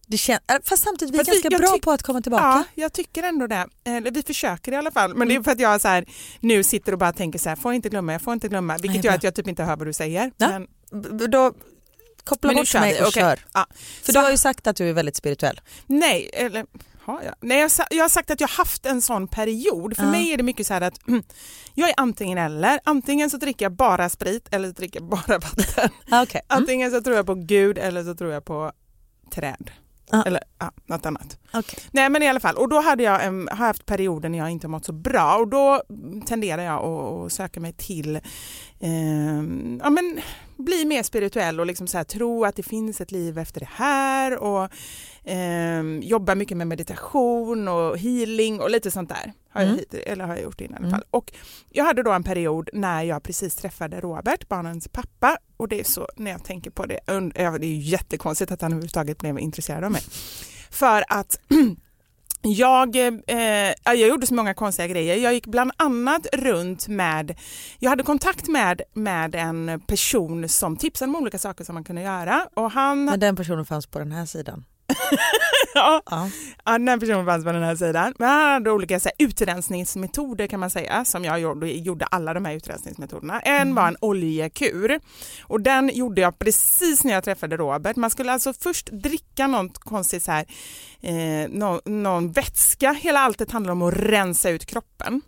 [0.07, 2.45] Det kän- äh, fast samtidigt, vi är Fast ganska bra på att komma tillbaka.
[2.45, 3.67] Ja, jag tycker ändå det.
[3.85, 5.15] Eller vi försöker i alla fall.
[5.15, 6.05] Men det är för att jag så här,
[6.41, 8.77] nu sitter och bara tänker så här, får inte glömma, jag får inte glömma.
[8.77, 10.31] Vilket Nej, gör att jag typ inte hör vad du säger.
[10.37, 10.49] Ja.
[10.49, 10.67] Men,
[11.31, 11.53] Då
[12.25, 13.23] koppla bort mig och Okej.
[13.23, 13.39] kör.
[13.55, 13.67] Ja.
[14.03, 15.61] För Så- du har ju sagt att du är väldigt spirituell.
[15.87, 16.67] Nej, eller
[17.05, 17.35] har jag?
[17.41, 19.97] Nej, jag, jag har sagt att jag har haft en sån period.
[19.97, 20.11] För Ja.
[20.11, 21.23] mig är det mycket så här att mm,
[21.75, 22.81] jag är antingen eller.
[22.85, 25.91] Antingen så dricker jag bara sprit eller så dricker jag bara vatten.
[26.11, 26.41] Ah, okay.
[26.49, 26.63] mm.
[26.63, 28.73] Antingen så tror jag på Gud eller så tror jag på
[29.35, 29.71] träd.
[30.11, 30.23] Ja.
[30.27, 31.39] Eller ja, något annat.
[31.53, 31.79] Okej.
[31.91, 34.51] Nej men i alla fall, och då hade jag en, har haft perioder när jag
[34.51, 35.83] inte mått så bra och då
[36.27, 38.17] tenderar jag att, att söka mig till
[38.81, 38.91] eh,
[39.83, 40.21] ja, men,
[40.65, 43.69] bli mer spirituell och liksom så här, tro att det finns ett liv efter det
[43.73, 44.69] här och
[45.31, 49.33] eh, jobba mycket med meditation och healing och lite sånt där.
[49.51, 49.79] Har jag, Mm.
[49.79, 50.91] hit- eller har jag gjort innan i alla Mm.
[50.91, 51.05] fall.
[51.11, 51.33] Och
[51.71, 55.85] jag hade då en period när jag precis träffade Robert, barnens pappa och det är
[55.85, 59.85] så när jag tänker på det, det är ju jättekonstigt att han överhuvudtaget blev intresserad
[59.85, 60.03] av mig.
[60.71, 61.41] För att
[62.43, 65.17] jag, eh, eh, jag gjorde så många konstiga grejer.
[65.17, 67.35] Jag gick bland annat runt med,
[67.79, 72.03] jag hade kontakt med, med en person som tipsade om olika saker som man kunde
[72.03, 72.49] göra.
[72.55, 74.65] Och han, Men den personen fanns på den här sidan.
[75.75, 76.31] ja, Ja.
[76.65, 78.15] Ja, den här personen fanns på den här sidan.
[78.19, 82.35] Men han hade olika så här, utrensningsmetoder kan man säga som jag gjorde, gjorde alla
[82.35, 83.41] de här utrensningsmetoderna.
[83.41, 85.01] En var en oljekur
[85.43, 87.97] och den gjorde jag precis när jag träffade Robert.
[87.97, 90.47] Man skulle alltså först dricka något konstigt så här,
[91.01, 92.93] eh, någon, någon vätska.
[92.93, 95.21] Hela alltet handlar om att rensa ut kroppen.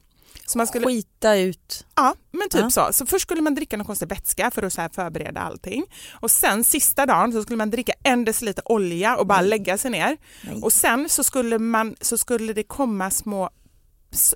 [0.47, 1.87] Så man skulle, Skita ut.
[1.95, 2.71] Ja, men typ Ja.
[2.71, 2.89] så.
[2.93, 5.85] Så först skulle man dricka någon konstig vätska för att så förbereda allting.
[6.13, 9.91] Och sen sista dagen så skulle man dricka en deciliter olja och bara lägga sig
[9.91, 10.17] ner.
[10.45, 10.63] Nej.
[10.63, 13.51] Och sen så skulle, man, så skulle det komma små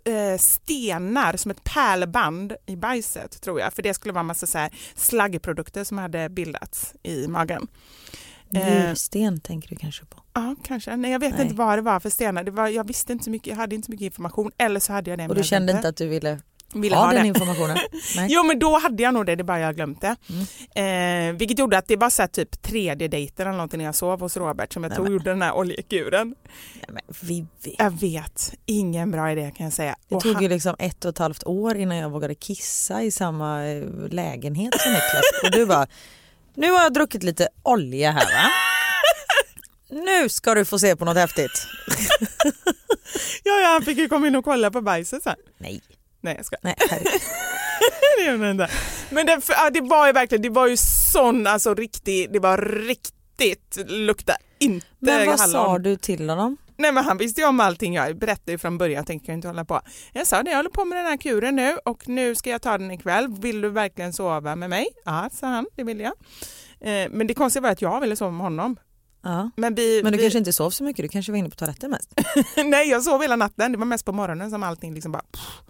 [0.04, 3.72] eh, stenar som ett pärlband i bajset tror jag.
[3.72, 7.66] För det skulle vara en massa så slaggprodukter som hade bildats i magen.
[8.54, 10.22] Eh, Njursten tänker du kanske på.
[10.34, 10.96] Ja, kanske.
[10.96, 11.42] Nej, jag vet Nej.
[11.42, 12.44] inte vad det var för stenar.
[12.44, 14.50] Det var, jag visste inte så mycket, jag hade inte så mycket information.
[14.58, 15.28] Eller så hade jag det.
[15.28, 16.38] Och du kände inte att du ville,
[16.74, 17.28] Ville ha, ha den det.
[17.28, 17.76] informationen?
[18.28, 20.16] Jo men då hade jag nog det, det är bara jag glömt det.
[20.74, 21.30] Mm.
[21.32, 23.94] Eh, vilket gjorde att det var så här typ tredje dejten eller någonting när jag
[23.94, 25.12] sov hos Robert som jag Nej, tog men.
[25.12, 26.34] gjorde den här oljekuren.
[26.88, 27.74] Nej, Vivi.
[27.78, 29.96] Jag vet, ingen bra idé kan jag säga.
[30.08, 33.02] Det Och tog han- ju liksom ett och ett halvt år innan jag vågade kissa
[33.02, 35.22] i samma eh, lägenhet som Niklas.
[35.44, 35.87] Och du bara,
[36.58, 38.50] nu har jag druckit lite olja här va?
[39.90, 41.66] Nu ska du få se på något häftigt.
[43.44, 45.36] ja, ja, han fick ju komma in och kolla på bajset sen.
[45.58, 45.82] Nej,
[46.20, 46.56] Nej jag ska.
[46.62, 46.74] nej
[48.18, 48.70] det gjorde han inte.
[49.10, 50.76] Men det, ja, det var ju verkligen, det var ju
[51.12, 55.52] sån alltså riktig, det var riktigt, lukta inte Men vad hallon.
[55.52, 56.56] sa du till honom?
[56.78, 59.36] Nej men han visste ju om allting, jag berättade ju från början, jag tänkte jag
[59.36, 59.80] inte hålla på.
[60.12, 62.62] Jag sa det, jag håller på med den här kuren nu och nu ska jag
[62.62, 63.28] ta den ikväll.
[63.40, 64.86] Vill du verkligen sova med mig?
[65.04, 66.12] Ja, sa han, det vill jag.
[66.80, 68.76] Eh, men det konstiga var att jag ville sova med honom.
[69.22, 69.50] Ja.
[69.56, 71.56] Men, vi, Men du vi, kanske inte sov så mycket, du kanske var inne på
[71.56, 72.14] toaletten mest?
[72.64, 73.72] Nej, jag sov hela natten.
[73.72, 75.62] Det var mest på morgonen som allting liksom bara pff,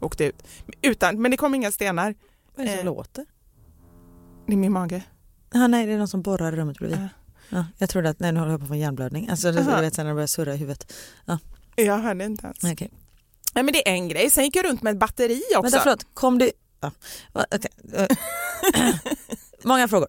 [0.00, 0.36] åkte ut.
[0.82, 2.14] Utan, men det kom inga stenar.
[2.56, 2.94] Vad är det som Eh.
[2.94, 3.26] låter?
[4.46, 5.02] Det är min mage.
[5.52, 6.98] Ja, nej, det är någon som borrar i rummet bredvid.
[6.98, 7.08] Ja.
[7.48, 9.28] Ja, jag trodde att nej, nu håller jag på att få en hjärnblödning.
[9.28, 10.92] Alltså, det, jag vet sen när det börjar surra i huvudet.
[11.76, 12.64] Jag hörde inte ens.
[12.64, 12.90] Okej.
[13.54, 14.30] Nej, men det är en grej.
[14.30, 15.62] Sen gick jag runt med ett batteri också.
[15.62, 16.50] Vänta förlåt, kom du...
[16.80, 16.92] Ja.
[17.32, 17.70] okej.
[17.94, 18.06] Eh.
[19.62, 20.08] Många frågor.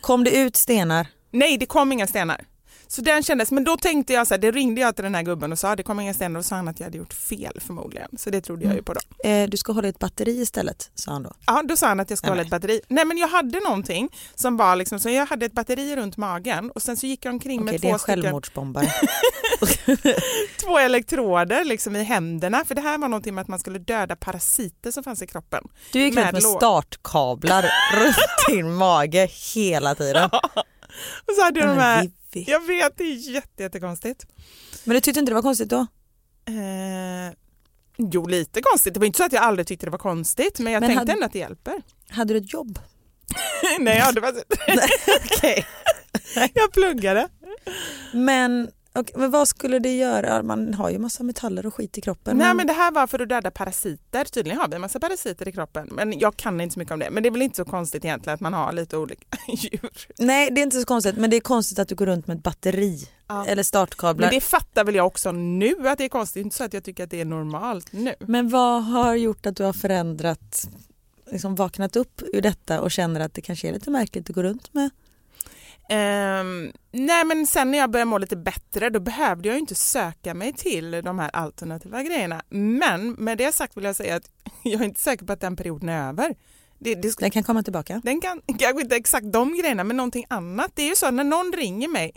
[0.00, 1.06] Kom det ut stenar?
[1.30, 2.44] Nej, det kom inga stenar.
[2.88, 5.22] Så den kändes, men då tänkte jag så här, det ringde jag till den här
[5.22, 7.60] gubben och sa det kom inga stenar och sa han att jag hade gjort fel
[7.60, 8.08] förmodligen.
[8.18, 9.28] Så det trodde jag ju på då.
[9.28, 11.32] Eh, du ska hålla ett batteri istället, sa han då.
[11.46, 12.80] Ja, då sa han att jag ska Nej, hålla ett batteri.
[12.88, 16.70] Nej men jag hade någonting som var liksom, så jag hade ett batteri runt magen
[16.70, 18.92] och sen så gick jag omkring Okej, med två, en stycken, självmordsbombare.
[20.64, 22.64] två elektroder liksom i händerna.
[22.64, 25.64] För det här var någonting med att man skulle döda parasiter som fanns i kroppen.
[25.92, 27.62] Du gick Med med startkablar
[27.94, 28.16] runt
[28.48, 30.30] din mage hela tiden.
[31.26, 32.50] Och så hade jag de här, Vivi.
[32.52, 34.26] jag vet det är jätte, jättekonstigt.
[34.84, 35.86] Men du tyckte inte det var konstigt då?
[36.48, 37.34] Eh,
[37.96, 40.72] jo lite konstigt, det var inte så att jag aldrig tyckte det var konstigt men
[40.72, 41.82] jag Men tänkte hade- ändå att det hjälper.
[42.08, 42.78] Hade du ett jobb?
[43.80, 44.32] Nej, ja, det var...
[45.36, 45.66] Okej.
[46.54, 47.28] jag pluggade.
[48.12, 50.42] Men Och, men vad skulle det göra?
[50.42, 52.38] Man har ju massa metaller och skit i kroppen.
[52.38, 54.24] Nej men det här var för att döda parasiter.
[54.24, 55.88] Tydligen har vi en massa parasiter i kroppen.
[55.92, 57.10] Men jag kan inte så mycket om det.
[57.10, 59.90] Men det är väl inte så konstigt egentligen att man har lite olika djur.
[60.18, 62.36] Nej det är inte så konstigt men det är konstigt att du går runt med
[62.36, 63.46] ett batteri Ja.
[63.46, 64.26] eller startkablar.
[64.26, 66.44] Men det fattar väl jag också nu att det är konstigt.
[66.44, 68.14] Inte så att jag tycker att det är normalt nu.
[68.20, 70.68] Men vad har gjort att du har förändrat,
[71.32, 74.42] liksom vaknat upp ur detta och känner att det kanske är lite märkligt att gå
[74.42, 74.90] runt med?
[75.88, 80.34] Ehm, nej men sen när jag började må lite bättre då behövde jag inte söka
[80.34, 82.42] mig till de här alternativa grejerna.
[82.48, 84.30] Men med det sagt vill jag säga att
[84.62, 86.34] jag är inte säker på att den perioden är över.
[86.78, 88.00] Det, det, Den kan komma tillbaka.
[88.04, 90.70] den kan kanske inte exakt de grejerna men någonting annat.
[90.74, 92.12] Det är ju så när någon ringer mig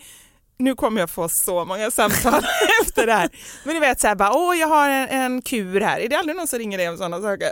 [0.58, 2.44] nu kommer jag få så många samtal
[2.82, 3.30] efter det här.
[3.64, 6.00] Men du vet så här bara, åh jag har en, en kur här.
[6.00, 7.50] Är det aldrig någon som ringer dig om sådana saker?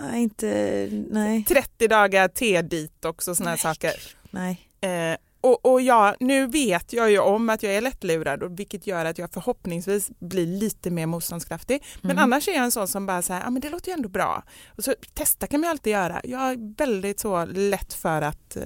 [0.00, 3.92] Nej, inte, nej, 30 dagar te-detox och sådana här saker.
[4.30, 4.68] nej.
[4.80, 8.86] Eh, och, och jag, nu vet jag ju om att jag är lättlurad och vilket
[8.86, 11.82] gör att jag förhoppningsvis blir lite mer motståndskraftig.
[12.02, 12.22] Men Mm.
[12.24, 14.42] annars är jag en sån som bara säger, ja men det låter ju ändå bra.
[14.76, 16.20] Och så testa kan man ju alltid göra.
[16.24, 18.62] Jag är väldigt så lätt för att eh,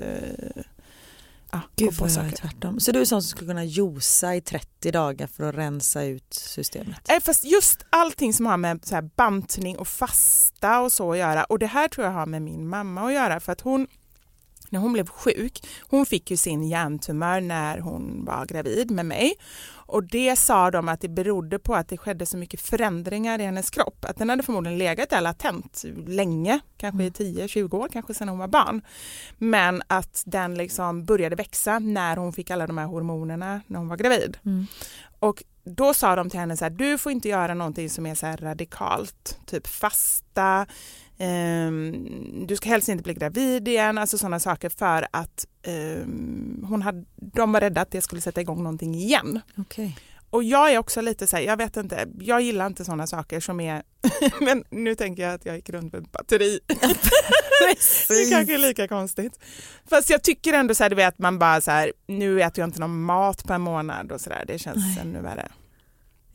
[1.52, 2.36] ja, gå Gud på jag är saker.
[2.36, 2.80] tvärtom.
[2.80, 6.34] Så du är sån som skulle kunna josa i 30 dagar för att rensa ut
[6.34, 7.10] systemet?
[7.10, 11.18] Eh, Fast just allting som har med så här bantning och fasta och så att
[11.18, 13.86] göra och det här tror jag har med min mamma att göra för att hon
[14.70, 19.34] när hon blev sjuk, hon fick ju sin hjärntumör när hon var gravid med mig
[19.88, 23.44] och det sa de att det berodde på att det skedde så mycket förändringar i
[23.44, 24.04] hennes kropp.
[24.04, 28.38] Att den hade förmodligen legat där latent länge, kanske i 10-20 år, kanske sedan hon
[28.38, 28.82] var barn.
[29.38, 33.88] Men att den liksom började växa när hon fick alla de här hormonerna när hon
[33.88, 34.38] var gravid.
[35.18, 38.14] Och då sa de till henne så här, du får inte göra någonting som är
[38.14, 40.66] så radikalt, typ fasta,
[41.18, 46.82] ehm, du ska helst inte bli gravid igen, alltså sådana saker för att ehm, hon
[46.82, 49.40] hade, de var rädda att det skulle sätta igång någonting igen.
[49.56, 49.96] Okej.
[50.30, 53.40] Och jag är också lite så här, jag vet inte, jag gillar inte sådana saker
[53.40, 53.82] som är,
[54.40, 56.60] men nu tänker jag att jag gick runt med ett batteri.
[58.08, 59.38] det kanske är lika konstigt.
[59.90, 62.68] Fast jag tycker ändå så här, du vet man bara så här, nu äter jag
[62.68, 64.98] inte någon mat på en månad och så där, det känns Nej.
[65.00, 65.48] ännu värre.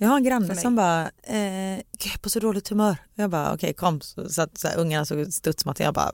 [0.03, 2.95] Jag har en granne som bara, eh, "Gud, jag är på så dåligt humör.
[3.15, 4.01] Jag bara, okej kom.
[4.01, 6.11] Så, så att så här, ungarna såg studsmattan, jag bara,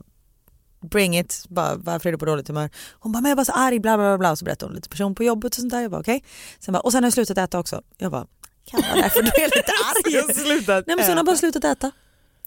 [0.90, 1.44] bring it.
[1.48, 2.70] Bara, varför är du på dåligt humör?
[2.92, 4.30] Hon bara, men jag var så arg, bla bla bla.
[4.30, 5.80] Och så berättade hon lite person på jobbet och sånt där.
[5.80, 6.24] Jag bara, okej.
[6.60, 7.82] Sen bara, och sen har jag slutat äta också.
[7.98, 8.26] Jag bara,
[8.64, 9.72] kan vara därför du är lite
[10.10, 10.34] Jag arg.
[10.34, 11.86] slutat Nej men så hon har bara slutat äta.
[11.86, 11.92] Hon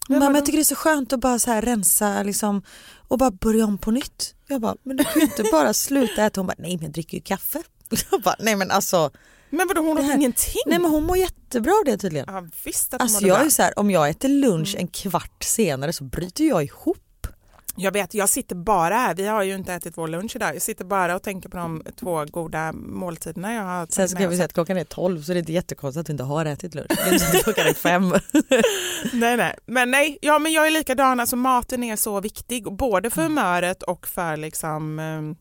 [0.08, 2.62] Men bara, men jag tycker det är så skönt att bara så här rensa liksom,
[3.08, 4.34] och bara börja om på nytt.
[4.48, 6.40] Jag bara, men du kan ju inte bara sluta äta.
[6.40, 7.62] Hon bara, nej men jag dricker ju kaffe.
[8.10, 9.10] Jag bara, nej men alltså,
[9.56, 10.62] Men vadå hon åt här- ingenting?
[10.66, 12.26] nej men hon mår jättebra av det tydligen.
[12.28, 13.46] Ja visst att hon Alltså jag bra.
[13.46, 16.98] är så här, om jag äter lunch en kvart senare så bryter jag ihop.
[17.76, 20.62] Jag vet, jag sitter bara här, vi har ju inte ätit vår lunch idag, jag
[20.62, 24.36] sitter bara och tänker på de två goda måltiderna jag har Sen så kan vi
[24.36, 26.74] säga att klockan är 12 så det är inte jättekonstigt att du inte har ätit
[26.74, 26.88] lunch.
[26.88, 28.12] Det är inte klockan är fem.
[29.12, 29.56] Nej, nej.
[29.66, 33.82] Men nej, ja, men jag är likadan, alltså maten är så viktig, både för humöret
[33.82, 35.36] och för liksom ehm,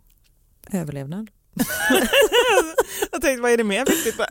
[0.71, 1.27] Överlevnad.
[3.11, 4.15] Jag tänkte, vad är det mer viktigt?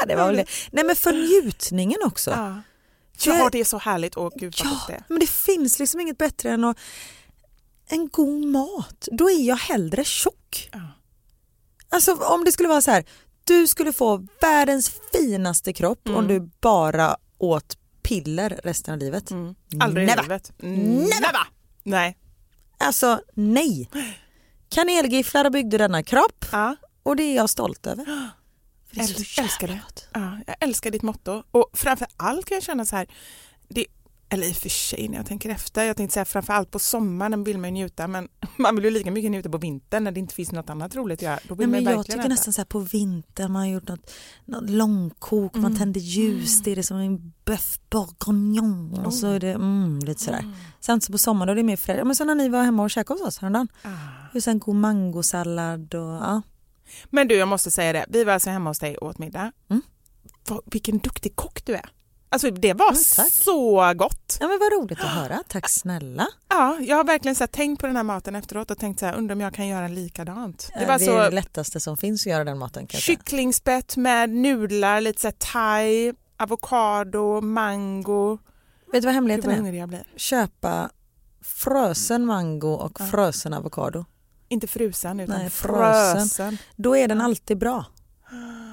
[0.00, 0.44] Ja, det var väl det.
[0.72, 2.30] Nej men för njutningen också.
[2.30, 2.60] ja.
[3.18, 4.16] För- ja, det är så härligt.
[4.16, 6.76] Åh gud Ja, det men det finns liksom inget bättre än att
[7.88, 9.08] en god mat.
[9.12, 10.68] Då är jag hellre tjock.
[10.72, 10.80] Ja.
[11.88, 13.04] Alltså om det skulle vara så här,
[13.44, 16.18] du skulle få världens finaste kropp Mm.
[16.18, 19.30] om du bara åt piller resten av livet.
[19.30, 19.54] Mm.
[19.80, 20.20] Aldrig Never.
[20.20, 20.52] i livet.
[20.58, 21.46] Never!
[21.82, 22.18] Nej.
[22.78, 23.90] Alltså nej.
[24.70, 26.76] Kanelgifflar byggde denna kropp Ja.
[27.02, 28.04] och det är jag stolt över.
[28.88, 29.80] För det är så älskar det.
[30.12, 31.42] Ja, jag älskar ditt motto.
[31.50, 33.06] Och framför allt kan jag känna så här,
[33.68, 33.86] det,
[34.32, 36.78] eller i och för sig när jag tänker efter, jag tänkte säga framför allt på
[36.78, 40.12] sommaren vill man ju njuta men man vill ju lika mycket njuta på vintern när
[40.12, 41.38] det inte finns något annat roligt att göra.
[41.48, 42.28] Då vill Nej, man men jag tycker äta.
[42.28, 44.10] nästan så här på vintern, man har gjort något,
[44.44, 45.78] något långkok, man Mm.
[45.78, 50.20] tänder ljus, det är det som en bœuf bourguignon och så är det mm, lite
[50.22, 50.44] sådär.
[50.80, 51.80] Sen så på sommaren då är det mer.
[51.86, 53.68] Ja, men så när ni var hemma och käkade hos oss häromdagen,
[54.34, 54.40] Ah.
[54.40, 56.42] sen god mangosallad och ja.
[57.10, 58.04] Men du, jag måste säga det.
[58.08, 59.52] Vi var alltså hemma hos dig och åt middag.
[59.70, 59.82] Mm.
[60.66, 61.90] Vilken duktig kock du är.
[62.32, 62.88] Alltså det var
[63.18, 64.36] Mm, så gott.
[64.40, 66.26] Ja men vad roligt att höra, tack snälla.
[66.48, 69.06] Ja, jag har verkligen så här, tänkt på den här maten efteråt och tänkt så
[69.06, 70.70] här, undrar om jag kan göra likadant.
[70.78, 72.86] Det var det så är det lättaste som finns att göra den maten.
[72.86, 73.16] Kan jag säga.
[73.16, 78.38] kycklingspett med nudlar, lite så här thai, avokado, mango.
[78.92, 80.04] Vet du vad Gud hemligheten vad är?
[80.16, 80.90] Köpa
[81.44, 83.06] frösen mango och Ja.
[83.06, 84.04] frösen avokado.
[84.48, 86.20] Inte frusen utan Nej, frösen.
[86.20, 86.58] frösen.
[86.76, 87.84] Då är den alltid bra.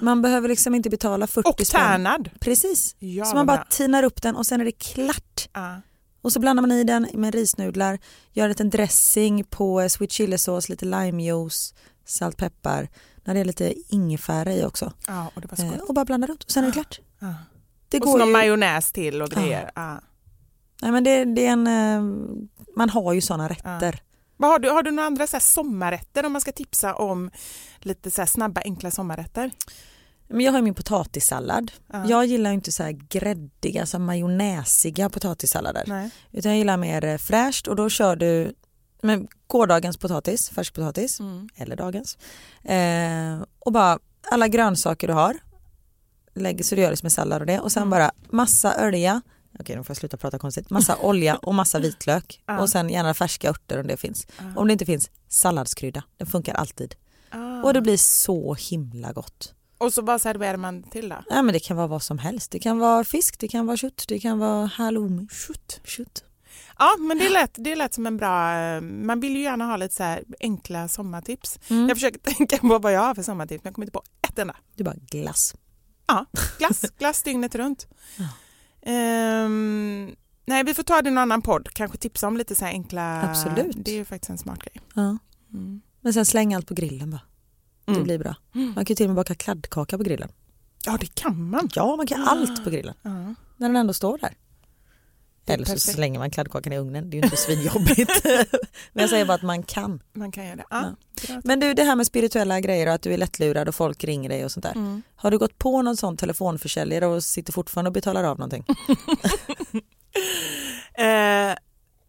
[0.02, 1.82] Man behöver liksom inte betala 40 Och spänn.
[1.82, 2.30] tärnad.
[2.40, 2.96] Precis.
[3.00, 5.50] Ja, så man bara tinar upp den och sen är det klart.
[5.54, 5.82] Ja.
[6.22, 8.00] Och så blandar man i den med risnudlar,
[8.34, 11.74] gör en liten dressing på eh, sweet chili sås, lite limejuice,
[12.06, 12.90] salt, peppar.
[13.24, 14.94] När det är lite ingefära i också.
[15.08, 17.00] Ja, och det så Eh, och bara blanda runt och sen är det klart.
[17.20, 17.34] Ja.
[17.90, 19.72] Det Och så går någon ju, majonnäs till och grejer.
[19.76, 20.00] Ja.
[20.82, 22.02] nej, men det, det är en, eh,
[22.76, 24.02] man har ju sådana rätter.
[24.38, 27.32] Vad har, du, har du några andra så sommarrätter om man ska tipsa om
[27.80, 29.52] lite så snabba enkla sommarrätter?
[30.28, 31.72] Men jag har min potatissallad.
[31.94, 32.06] Ja.
[32.10, 35.84] Jag gillar inte så här gräddiga, så här majonnäsiga potatissallader.
[35.88, 36.10] Nej.
[36.32, 38.54] Utan jag gillar mer eh, fräscht och då kör du
[39.02, 41.50] med gårdagens potatis, färsk potatis Mm.
[41.56, 42.18] eller dagens.
[42.64, 44.00] Eh, och bara
[44.32, 45.38] alla grönsaker du har.
[46.36, 47.90] Lägg så du gör det som en sallad och det och sen Mm.
[47.90, 49.22] bara massa olja.
[49.60, 50.70] Okej nu får jag sluta prata konstigt.
[50.70, 52.60] Massa olja och massa vitlök Ja.
[52.62, 54.28] och sen gärna färska örter om det finns.
[54.38, 54.44] Ja.
[54.56, 56.96] Om det inte finns salladskrydda, den funkar alltid.
[57.30, 57.62] Ah.
[57.64, 59.54] Och det blir så himla gott.
[59.78, 61.16] Och så bara serverar man till då?
[61.30, 62.52] Ja, men det kan vara vad som helst.
[62.52, 65.28] Det kan vara fisk, det kan vara kött, det kan vara halloumi.
[65.48, 65.82] Kött.
[65.84, 66.24] Kött.
[66.80, 68.60] Ja, men det lät, det lät som en bra...
[68.60, 71.60] eh, Man vill ju gärna ha lite så här enkla sommartips.
[71.70, 71.88] Mm.
[71.88, 74.40] Jag försöker tänka på vad jag har för sommartips, men jag kommer inte på ett
[74.40, 74.56] enda.
[74.76, 75.56] Det är bara glass.
[76.08, 76.26] Ja,
[76.58, 77.88] glass, glass dygnet runt.
[78.18, 78.26] Ja.
[78.88, 80.16] Ehm,
[80.46, 81.70] nej, vi får ta det i någon annan podd.
[81.74, 83.22] Kanske tipsa om lite så här enkla...
[83.22, 83.76] Absolut.
[83.80, 84.82] Det är ju faktiskt en smart grej.
[84.96, 85.18] Ja.
[85.54, 85.82] Mm.
[86.02, 87.22] Men sen släng allt på grillen bara.
[87.86, 88.04] Det Mm.
[88.04, 88.36] blir bra.
[88.56, 88.66] Mm.
[88.68, 90.30] Man kan ju till och med baka kladdkaka på grillen.
[90.86, 91.70] Ja, det kan man.
[91.76, 92.94] Ja, man kan allt på grillen.
[93.58, 94.34] När den ändå står där.
[95.54, 95.96] Eller så perfekt.
[95.96, 97.10] slänger man kladdkakan i ugnen.
[97.10, 98.26] Det är ju inte svinjobbigt.
[98.94, 100.00] Men jag säger bara att man kan.
[100.14, 100.66] Man kan göra det.
[100.70, 100.96] Ja.
[101.28, 101.42] bra.
[101.44, 104.30] Men du, det här med spirituella grejer och att du är lättlurad och folk ringer
[104.30, 104.72] dig och sånt där.
[104.76, 105.02] Mm.
[105.16, 108.66] Har du gått på någon sån telefonförsäljare och sitter fortfarande och betalar av någonting?
[111.00, 111.56] Eh,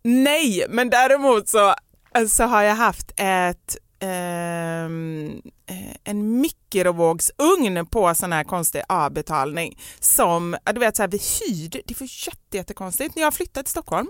[0.02, 1.74] nej, men däremot så,
[2.28, 3.54] så har jag haft ett eh,
[6.04, 12.00] en mikrovågsugn på sån här konstig avbetalning som, du vet så här, vi hyrde, det
[12.00, 13.16] var jätte, jättekonstigt.
[13.16, 14.08] När jag flyttade till Stockholm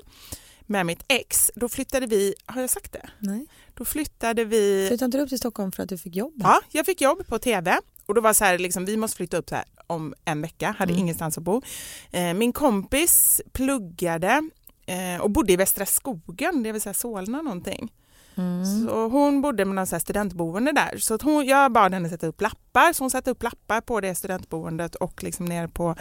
[0.66, 3.11] med mitt ex, då flyttade vi, har jag sagt det?
[3.18, 3.47] Nej.
[3.74, 6.32] Då flyttade vi Flyttade inte du upp till Stockholm för att du fick jobb?
[6.36, 9.36] Ja, jag fick jobb på tv och då var så här, liksom, vi måste flytta
[9.36, 11.03] upp här om en vecka, hade Mm.
[11.03, 11.62] ingenstans att bo.
[12.11, 14.49] Eh, min kompis pluggade
[14.86, 17.93] eh, och bodde i Västra skogen, det vill säga Solna någonting.
[18.39, 18.64] Mm.
[18.86, 20.99] Så hon bodde med någon så här studentboende där.
[20.99, 24.14] Så hon, jag bad henne sätta upp lappar, så hon satte upp lappar på det
[24.14, 25.95] studentboendet och liksom ner på,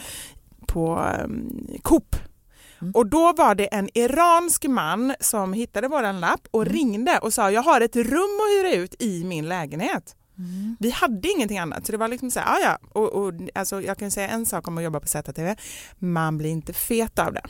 [0.66, 2.16] på um, Coop.
[2.80, 2.92] Mm.
[2.94, 6.74] Och då var det en iransk man som hittade våran lapp och Mm.
[6.74, 10.16] ringde och sa jag har ett rum att hyra ut i min lägenhet.
[10.38, 10.76] Mm.
[10.80, 13.00] Vi hade ingenting annat så det var liksom så här, ah, ja.
[13.00, 15.56] och, och alltså, jag kan säga en sak om att jobba på ZTV,
[15.98, 17.42] man blir inte fet av det.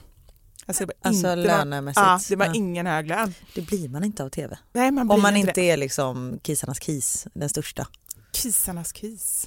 [0.69, 2.01] Alltså, det var Alltså inte, det var- lönemässigt.
[2.07, 2.55] Ja, det var Ja.
[2.55, 3.35] ingen hög lön.
[3.55, 4.59] Det blir man inte av tv.
[4.73, 5.71] Nej, man blir Om man inte det.
[5.71, 7.87] är liksom kisarnas kis, den största.
[8.33, 9.47] Kisarnas kis.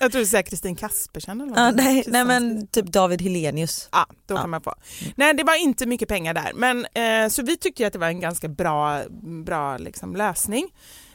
[0.00, 3.88] Jag tror du säger Kristin Kaspersen eller Ja, nej, nej men typ David Helenius.
[3.92, 4.40] Ja, då Ja.
[4.40, 4.74] kan man få.
[5.16, 6.52] Nej, det var inte mycket pengar där.
[6.54, 9.02] Men, eh, så vi tyckte att det var en ganska bra,
[9.44, 10.68] bra liksom, lösning.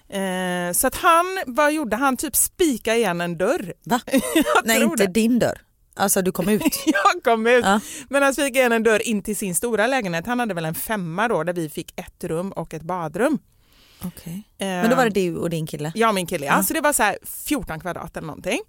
[0.09, 2.17] Eh, så att han, vad gjorde han?
[2.17, 3.73] Typ spika igen en dörr.
[3.83, 3.99] Va?
[4.65, 5.13] Nej inte det.
[5.13, 5.61] din dörr.
[5.97, 6.61] Alltså du kom ut.
[6.85, 7.65] Jag kom ut.
[7.65, 7.79] Ja.
[8.09, 10.25] Men han igen en dörr in till sin stora lägenhet.
[10.25, 13.39] Han hade väl en femma då där vi fick ett rum och ett badrum.
[14.03, 14.43] Okej.
[14.57, 15.91] Eh, Men då var det du och din kille?
[16.09, 16.53] Och min kille, ja.
[16.57, 16.63] Ja.
[16.63, 17.17] Så det var så här
[17.47, 18.59] 14 kvadrat eller någonting.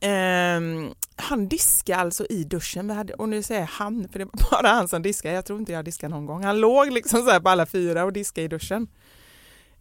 [0.00, 2.88] Ehm, han diskade alltså i duschen.
[2.88, 5.34] Vi hade, och nu säger jag han, för det var bara han som diskade.
[5.34, 6.44] Jag tror inte jag diskade någon gång.
[6.44, 8.86] Han låg liksom så här på alla fyra och diskade i duschen.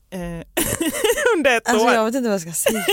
[0.10, 0.20] Eh,
[1.38, 1.94] under ett Alltså år.
[1.94, 2.86] jag vet inte vad jag ska säga.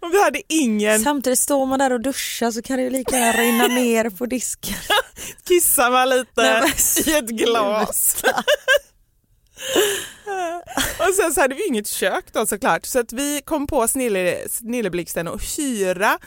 [0.00, 3.18] Och vi hade ingen, Samtidigt står man där och duschar så kan det ju lika
[3.18, 4.74] gärna rinna ner på disken.
[5.48, 8.24] kissar man lite Nej, men i ett glas.
[10.98, 14.48] och sen så hade vi inget kök då såklart så att vi kom på snille,
[14.48, 16.18] snilleblixten att hyra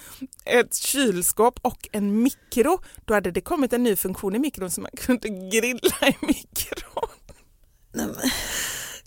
[0.46, 2.80] ett kylskåp och en mikro.
[3.06, 7.10] Då hade det kommit en ny funktion i mikron så man kunde grilla i mikron.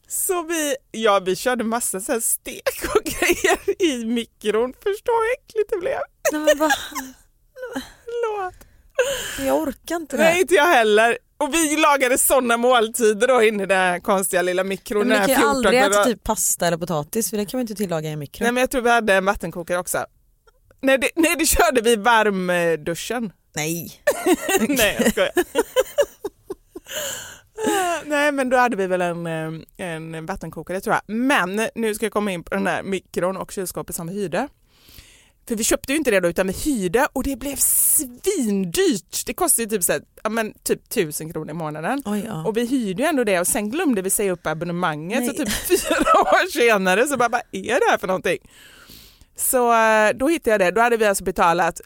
[0.08, 4.72] Så vi, ja, vi körde massa så stek och grejer i mikron.
[4.72, 5.98] Förstå hur äckligt det blev.
[6.32, 6.70] Nej, men va?
[8.04, 8.54] Förlåt.
[9.46, 10.22] Jag orkar inte det.
[10.22, 11.18] Nej, inte jag heller.
[11.36, 15.08] Och vi lagade sådana måltider då inne i den här konstiga lilla mikron.
[15.08, 17.60] Men här kan ju 14 aldrig äta typ pasta eller potatis för det kan man
[17.60, 18.42] inte tillaga i en mikro.
[18.44, 20.06] Nej men jag tror vi hade en vattenkokare också.
[20.80, 23.32] Nej det, nej, det körde vi i varmduschen.
[23.54, 24.02] Nej.
[24.68, 25.30] nej jag skojar.
[27.66, 31.16] Eh, Nej men då hade vi väl en, eh, en vattenkokare tror jag.
[31.16, 34.48] Men nu ska jag komma in på den här mikron och kylskåpet som vi hyrde.
[35.48, 39.26] För vi köpte ju inte det då utan vi hyrde och det blev svindyrt.
[39.26, 42.02] Det kostade ju typ, så här, ja, men typ tusen kronor i månaden.
[42.06, 42.44] Oj, ja.
[42.44, 45.28] Och vi hyrde ju ändå det och sen glömde vi säga upp abonnemanget Nej.
[45.28, 48.38] så typ fyra år senare så bara, vad är det här för någonting?
[49.36, 51.80] Så eh, då hittade jag det, då hade vi alltså betalat,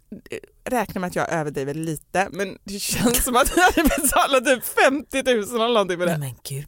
[0.65, 4.45] eh, räkna med att jag överdriver lite men det känns som att vi hade betalat
[4.45, 6.19] typ 50 000 eller någonting för Nej det.
[6.21, 6.67] men gud.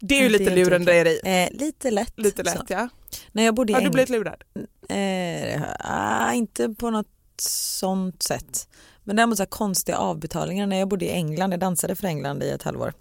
[0.00, 1.20] Det är ju lite lurendrejeri.
[1.24, 2.12] Eh, lite lätt.
[2.16, 2.64] Lite lätt Så.
[2.68, 2.88] ja.
[3.32, 4.42] När jag bodde i Har du blivit lurad?
[4.88, 7.06] eh, ah, inte på något
[7.42, 8.68] sånt sätt.
[9.04, 12.42] Men däremot så här konstiga avbetalningar när jag bodde i England, jag dansade för England
[12.42, 12.92] i ett halvår.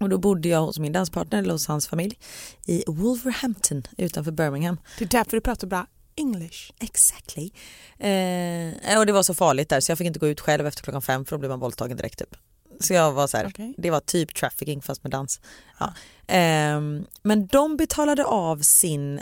[0.00, 2.18] Och då bodde jag hos min danspartner, eller hos hans familj,
[2.66, 4.80] i Wolverhampton utanför Birmingham.
[4.98, 5.86] Det är därför du pratar bra
[6.18, 6.72] English.
[6.78, 7.50] Exactly.
[7.98, 10.82] Eh, och det var så farligt där så jag fick inte gå ut själv efter
[10.82, 12.36] klockan fem för då blev man våldtagen direkt typ.
[12.80, 13.74] Så jag var så här, Okej.
[13.78, 15.40] det var typ trafficking fast med dans.
[15.78, 15.94] Ja.
[16.26, 19.20] Ehm, men de betalade av sin,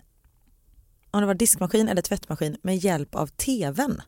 [1.10, 4.02] om det var diskmaskin eller tvättmaskin med hjälp av tvn.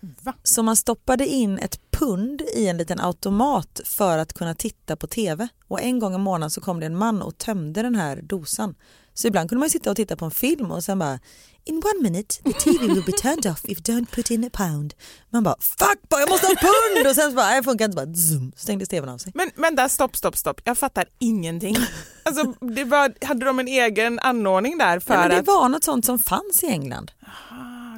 [0.00, 0.34] Va?
[0.42, 5.06] Så man stoppade in ett pund i en liten automat för att kunna titta på
[5.06, 5.48] tv.
[5.68, 8.74] Och en gång i månaden så kom det en man och tömde den här dosan.
[9.14, 11.18] Så ibland kunde man sitta och titta på en film och sen bara
[11.66, 14.50] In one minute the TV will be turned off if you don't put in a
[14.52, 14.94] pound.
[15.30, 17.64] Man bara fuck bara, jag måste ha ett pund och sen så bara nej, det
[17.64, 19.32] funkar inte bara zoom, stängde tvn av sig.
[19.34, 20.60] Men, men där, stopp, stopp, stopp.
[20.64, 21.76] Jag fattar ingenting.
[22.22, 25.46] Alltså, det var, hade de en egen anordning där för Ja, men det att...
[25.46, 27.10] var något sånt som fanns i England.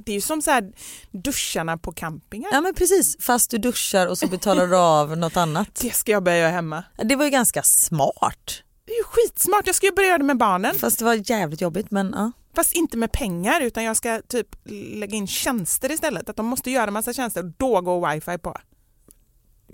[0.05, 0.73] Det är ju som så här
[1.11, 2.49] duscharna på campingar.
[2.53, 5.69] Ja men precis, fast du duschar och så betalar du av något annat.
[5.81, 6.85] Det ska jag börja göra hemma.
[7.05, 8.63] Det var ju ganska smart.
[8.87, 9.67] Det är ju skitsmart.
[9.67, 10.75] Jag ska ju börja göra det med barnen.
[10.75, 12.33] Fast det var jävligt jobbigt men ja.
[12.55, 14.57] Fast inte med pengar utan jag ska typ
[14.95, 16.29] lägga in tjänster istället.
[16.29, 18.57] Att de måste göra massa tjänster och då går wifi på.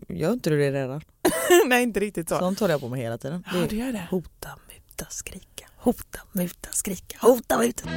[0.08, 1.00] Gör inte du det redan?
[1.66, 2.38] Nej inte riktigt så.
[2.38, 3.44] Sånt håller jag på med hela tiden.
[3.52, 4.06] Ja det gör det.
[4.10, 5.68] Hota, muta, skrika.
[5.76, 7.18] Hota, muta, skrika.
[7.20, 7.88] Hota, muta.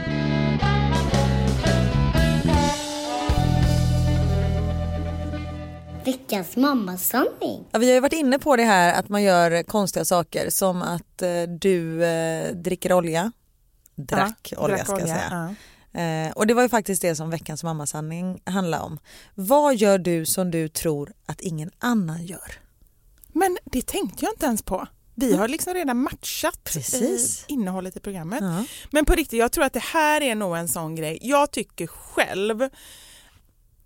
[6.05, 7.65] Veckans mammasanning.
[7.71, 10.81] Ja, vi har ju varit inne på det här att man gör konstiga saker som
[10.81, 13.31] att eh, du eh, dricker olja.
[13.95, 15.29] Drack Ja, olja drack ska jag olja, säga.
[15.31, 15.55] ja.
[16.01, 18.99] Eh, och det var ju faktiskt det som veckans mammasanning handlar om.
[19.35, 22.51] Vad gör du som du tror att ingen annan gör?
[23.27, 24.87] Men det tänkte jag inte ens på.
[25.15, 27.39] Vi har liksom redan matchat Precis.
[27.47, 28.39] eh, innehållet i programmet.
[28.41, 28.63] Ja.
[28.91, 31.19] Men på riktigt, jag tror att det här är nog en sån grej.
[31.21, 32.69] Jag tycker själv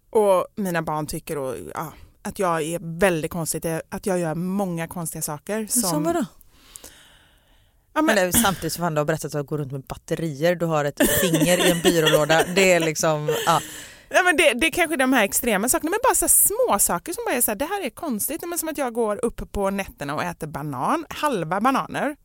[0.09, 4.87] och mina barn tycker och, ja, att jag är väldigt konstigt, att jag gör många
[4.87, 5.67] konstiga saker.
[5.67, 6.25] Som, som vadå?
[7.93, 10.65] Ja, men, Eller samtidigt som han har berättat att du går runt med batterier, du
[10.65, 12.43] har ett finger i en byrålåda.
[12.55, 13.61] Det är liksom, ja.
[14.09, 16.79] ja, men det, det är kanske de här extrema sakerna, men bara så här små
[16.79, 18.43] saker som bara är så här, det här är konstigt.
[18.47, 22.15] Men som att jag går upp på nätterna och äter banan, halva bananer.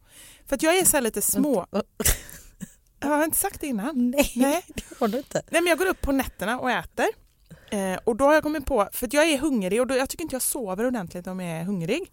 [0.47, 1.67] För att jag är så här lite små...
[3.01, 4.11] Jag har inte sagt det innan.
[4.11, 4.65] Nej, Nej.
[4.75, 5.43] det har du inte.
[5.51, 7.07] Nej men jag går upp på nätterna och äter.
[7.75, 10.23] Eh, och då har jag kommit på, för jag är hungrig och då, jag tycker
[10.25, 12.13] inte jag sover ordentligt om jag är hungrig.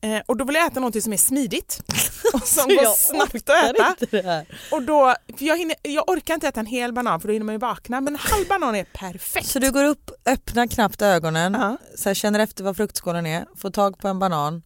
[0.00, 1.82] Eh, och då vill jag äta något som är smidigt
[2.34, 4.44] och som går snabbt att äta.
[4.72, 7.46] Och då, för jag, hinner, jag orkar inte äta en hel banan för då hinner
[7.46, 9.46] man ju vakna men en halv banan är perfekt.
[9.46, 11.76] Så du går upp, öppnar knappt ögonen, Ja.
[11.96, 14.62] så här, känner efter vad fruktskålen är, får tag på en banan,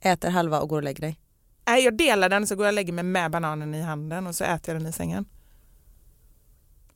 [0.00, 1.20] äter halva och går och lägger dig.
[1.68, 4.34] Nej, jag delar den så går jag och lägger mig med bananen i handen och
[4.34, 5.24] så äter jag den i sängen.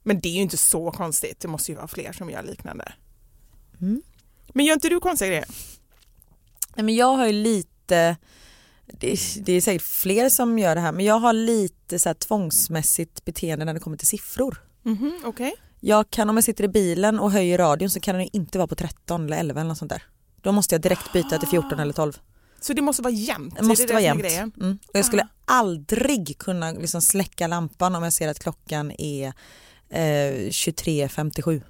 [0.02, 2.92] Men det är ju inte så konstigt, det måste ju vara fler som gör liknande.
[3.80, 4.02] Mm.
[4.48, 5.46] Men gör inte du konstiga grejer?
[6.76, 8.16] Nej, men jag har ju lite,
[8.86, 12.08] det är, det är säkert fler som gör det här, men jag har lite så
[12.08, 14.62] här tvångsmässigt beteende när det kommer till siffror.
[14.82, 15.54] Mhm, Okej.
[15.80, 18.68] Jag kan om jag sitter i bilen och höjer radion så kan den inte vara
[18.68, 20.02] på 13 eller 11 eller något sånt där.
[20.40, 22.18] Då måste jag direkt byta till 14 eller 12.
[22.60, 23.56] Så det måste vara jämnt?
[23.56, 24.56] Det måste det vara jämnt.
[24.56, 24.78] Mm.
[24.88, 29.32] Och jag skulle aldrig kunna liksom släcka lampan om jag ser att klockan är
[29.90, 29.98] eh,
[30.50, 31.62] 23.57.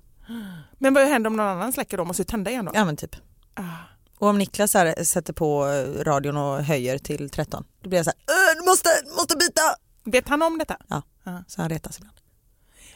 [0.78, 2.04] Men vad händer om någon annan släcker då?
[2.04, 2.72] Måste du tända igen då?
[2.74, 3.16] Ja men typ.
[3.54, 3.62] Ah.
[4.18, 8.04] Och om Niklas här sätter på eh, radion och höjer till 13 då blir jag
[8.06, 9.60] så här, "Äh, du måste, måste byta!
[10.04, 10.76] Vet han om detta?
[10.88, 11.44] Ja, Ja.
[11.48, 12.16] så han retas ibland.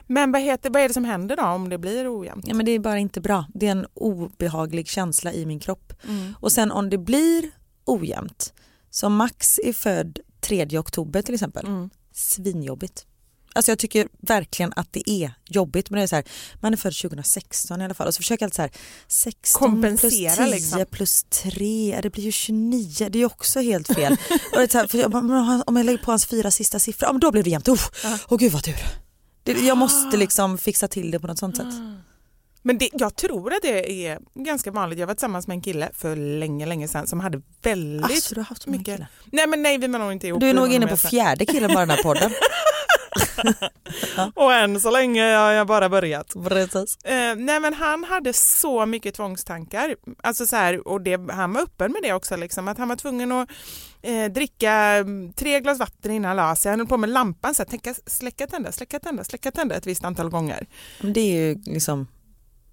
[0.07, 2.45] Men vad, heter, vad är det som händer då om det blir ojämnt?
[2.49, 3.47] Ja men det är bara inte bra.
[3.55, 5.93] Det är en obehaglig känsla i min kropp.
[6.09, 6.35] Mm.
[6.41, 7.51] Och sen om det blir
[7.85, 8.53] ojämnt,
[8.91, 11.91] som Max är född 3 oktober till exempel, Mm.
[12.13, 13.07] svinjobbigt.
[13.55, 16.25] Alltså jag tycker verkligen att det är jobbigt men det är så här,
[16.61, 18.71] man är född 2016 i alla fall och så försöker jag alltid så här
[19.09, 20.87] 16 Kompensera, plus 10 liksom.
[20.91, 24.13] plus 3, det blir ju 29, det är också helt fel.
[24.53, 25.15] och det är här, jag,
[25.67, 27.69] om jag lägger på hans fyra sista siffror, då blir det jämnt.
[27.69, 27.79] Åh
[28.29, 28.77] oh, gud vad tur.
[29.43, 31.75] Det, jag måste liksom fixa till det på något sånt sätt.
[32.67, 34.99] Men det, jag tror att det är ganska vanligt.
[34.99, 38.41] Jag var tillsammans med en kille för länge, länge sedan som hade väldigt Alltså, du
[38.41, 38.87] har haft mycket...
[38.87, 39.07] killar.
[39.33, 40.41] Nej men nej vi var nog inte ihop.
[40.41, 42.31] Du är nog inne på fjärde killen bara den här podden.
[44.35, 46.35] Och än så länge har jag bara börjat.
[46.49, 47.05] Precis.
[47.05, 49.97] Eh, nej men han hade så mycket tvångstankar.
[50.23, 52.97] Alltså så här, och det, han var öppen med det också, liksom, att han var
[52.97, 53.49] tvungen att
[54.03, 56.71] eh, dricka mm, tre glas vatten innan han la sig.
[56.71, 59.87] Han höll på med lampan, så här, tänka, släcka, tända, släcka, tända, släcka, tända ett
[59.87, 60.67] visst antal gånger.
[61.01, 62.07] Det är ju liksom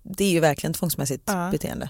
[0.03, 1.49] det är ju verkligen tvångsmässigt Ja.
[1.51, 1.89] beteende.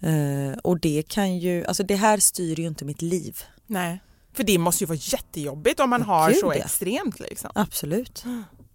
[0.00, 3.38] Eh, och det kan ju, alltså det här styr ju inte mitt liv.
[3.66, 4.00] Nej.
[4.32, 6.54] För det måste ju vara jättejobbigt om man har Gud, så ja.
[6.54, 7.50] extremt liksom.
[7.54, 8.24] Absolut.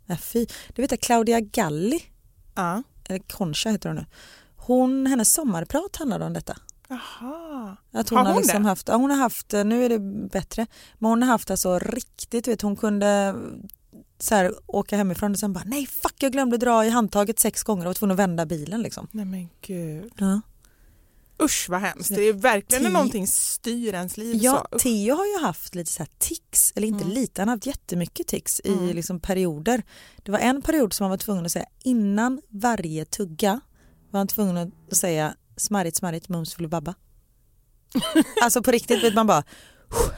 [0.06, 0.46] Ja, fy.
[0.76, 2.04] Du vet att Claudia Galli,
[2.56, 2.84] Ja.
[3.10, 4.06] eller Concha heter hon nu,
[4.56, 6.58] hon, hennes sommarprat handlade om detta.
[6.88, 7.78] Jaha.
[7.92, 8.70] Att hon Har har, hon liksom det?
[8.70, 10.00] haft, ja, hon har haft, nu är det
[10.30, 10.66] bättre,
[11.00, 13.36] men hon har haft alltså riktigt, vet hon kunde
[14.20, 17.64] så här, åka hemifrån och sen bara nej fuck jag glömde dra i handtaget sex
[17.64, 19.08] gånger och var tvungen att vända bilen liksom.
[19.12, 20.12] Nej men gud.
[20.18, 20.42] Ja,
[21.42, 22.10] Usch vad hemskt.
[22.16, 24.80] Det är verkligen när Ti- någonting styr ens liv ja så.
[24.80, 27.14] Theo har ju haft lite så här tics, eller inte Mm.
[27.16, 28.90] lite, han har haft jättemycket tics Mm.
[28.90, 29.84] i liksom perioder.
[30.24, 33.60] Det var en period som han var tvungen att säga innan varje tugga
[34.12, 36.94] var han tvungen att säga smarrigt smarrigt mums babba.
[38.44, 39.44] alltså på riktigt vet man bara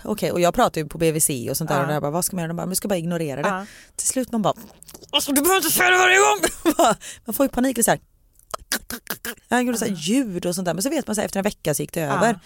[0.04, 1.82] Okej och jag pratar ju på BVC och sånt där Ja.
[1.82, 2.48] och där bara, vad ska man göra?
[2.48, 3.48] De bara, du ska bara ignorera det.
[3.50, 3.66] Ja.
[3.96, 4.54] Till slut man bara
[5.10, 6.40] alltså, du behöver inte säga det varje gång.
[7.26, 8.00] Man får ju panik så här.
[9.50, 11.40] Han gjorde så här ljud och sånt där men så vet man så här, efter
[11.40, 12.28] en vecka så gick det över.
[12.34, 12.40] Ja.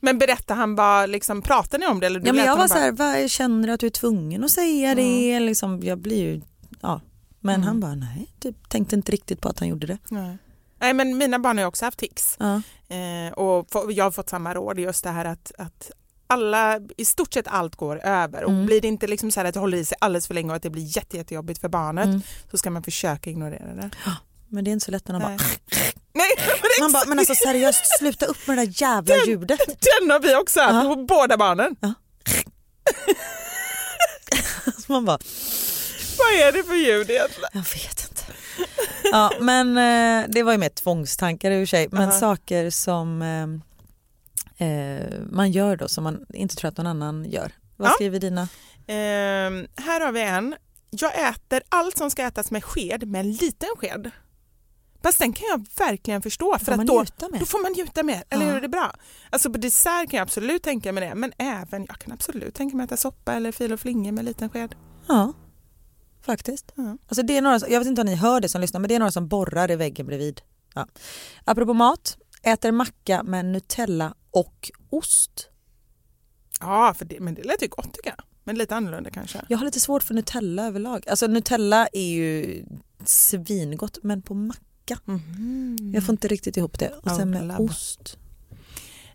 [0.00, 2.06] Men berättar han bara, liksom, pratar ni om det?
[2.06, 4.44] Eller du Ja, men jag var så här, vad, känner du att du är tvungen
[4.44, 5.40] att säga det?
[5.40, 6.40] Liksom, jag blir ju,
[6.80, 7.00] ja.
[7.40, 7.66] Men Mm.
[7.66, 9.98] han bara nej, typ, tänkte inte riktigt på att han gjorde det.
[10.08, 10.38] Nej.
[10.80, 12.36] Nej men mina barn har också haft tics.
[12.38, 12.62] Ja.
[12.96, 15.90] Eh, och jag har fått samma råd, just det här att, att
[16.26, 18.66] alla, i stort sett allt går över och Mm.
[18.66, 20.56] blir det inte liksom så här att det håller i sig alldeles för länge och
[20.56, 22.20] att det blir jätte, jättejobbigt för barnet Mm.
[22.50, 23.90] så ska man försöka ignorera det.
[24.48, 25.38] Men det är inte så lätt när de bara,
[26.20, 26.80] Nej.
[26.80, 29.60] Man bara, men alltså seriöst sluta upp med det där jävla ljudet.
[29.66, 30.94] den har vi också haft, Ja.
[30.94, 31.76] på båda barnen.
[34.88, 35.18] Man bara,
[36.18, 37.48] Vad är det för ljud egentligen?
[37.52, 38.22] jag vet inte.
[39.12, 42.20] Ja men eh, det var ju mer tvångstankar i och för sig men Aha.
[42.20, 47.52] saker som eh, eh, man gör då som man inte tror att någon annan gör.
[47.76, 47.92] Vad Ja.
[47.94, 48.48] skriver dina?
[48.86, 50.54] Ehm, här har vi en.
[50.90, 54.10] Jag äter allt som ska ätas med sked med en liten sked.
[55.02, 56.58] Fast den kan jag verkligen förstå.
[56.58, 57.04] För att då,
[57.38, 58.50] då får man njuta mer, eller Ja.
[58.50, 58.94] hur är det bra?
[59.30, 62.76] Alltså på dessert kan jag absolut tänka mig det, men även jag kan absolut tänka
[62.76, 64.74] mig att äta soppa eller fil och flingor med en liten sked.
[65.08, 65.32] Ja,
[66.22, 66.72] faktiskt.
[66.74, 66.96] Ja.
[67.08, 68.94] Alltså det är några, jag vet inte om ni hör det som lyssnar men det
[68.94, 70.40] är några som borrar i väggen bredvid.
[70.74, 70.86] Ja.
[71.44, 75.48] Apropå mat, äter macka med Nutella och ost.
[76.60, 78.24] Ja, för det, men det lät ju gott tycker jag.
[78.44, 79.40] Men lite annorlunda kanske.
[79.48, 81.08] Jag har lite svårt för Nutella överlag.
[81.08, 82.64] Alltså Nutella är ju
[83.04, 84.60] svingott men på macka.
[85.04, 85.90] Mhm.
[85.94, 86.88] Jag får inte riktigt ihop det.
[87.02, 88.18] Och sen med ost.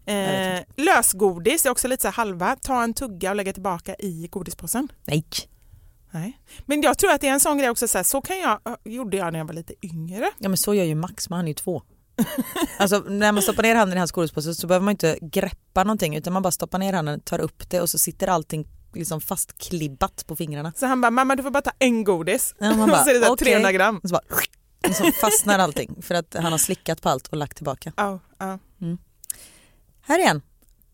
[0.05, 2.55] Eh, lösgodis är också lite så här halva.
[2.55, 4.87] Ta en tugga och lägga tillbaka i godispåsen.
[5.05, 5.25] Nej.
[6.11, 6.39] Nej.
[6.65, 8.59] Men jag tror att det är en sån grej också, så, här, så kan jag,
[8.83, 10.31] gjorde jag när jag var lite yngre.
[10.37, 11.81] Ja men så gör ju Max men han är ju två.
[12.79, 16.15] Alltså när man stoppar ner handen i hans godispåse så behöver man inte greppa någonting
[16.15, 20.23] utan man bara stoppar ner handen, tar upp det och så sitter allting liksom fastklibbat
[20.27, 20.73] på fingrarna.
[20.75, 22.55] Så han bara, mamma du får bara ta en godis.
[22.59, 23.47] Ja, man bara, så är det så okej.
[23.47, 23.99] 300 gram.
[24.03, 24.47] Och så, bara, och
[24.93, 27.93] så fastnar allting för att han har slickat på allt och lagt tillbaka.
[27.97, 28.59] Ja, ja.
[30.01, 30.41] Här är en.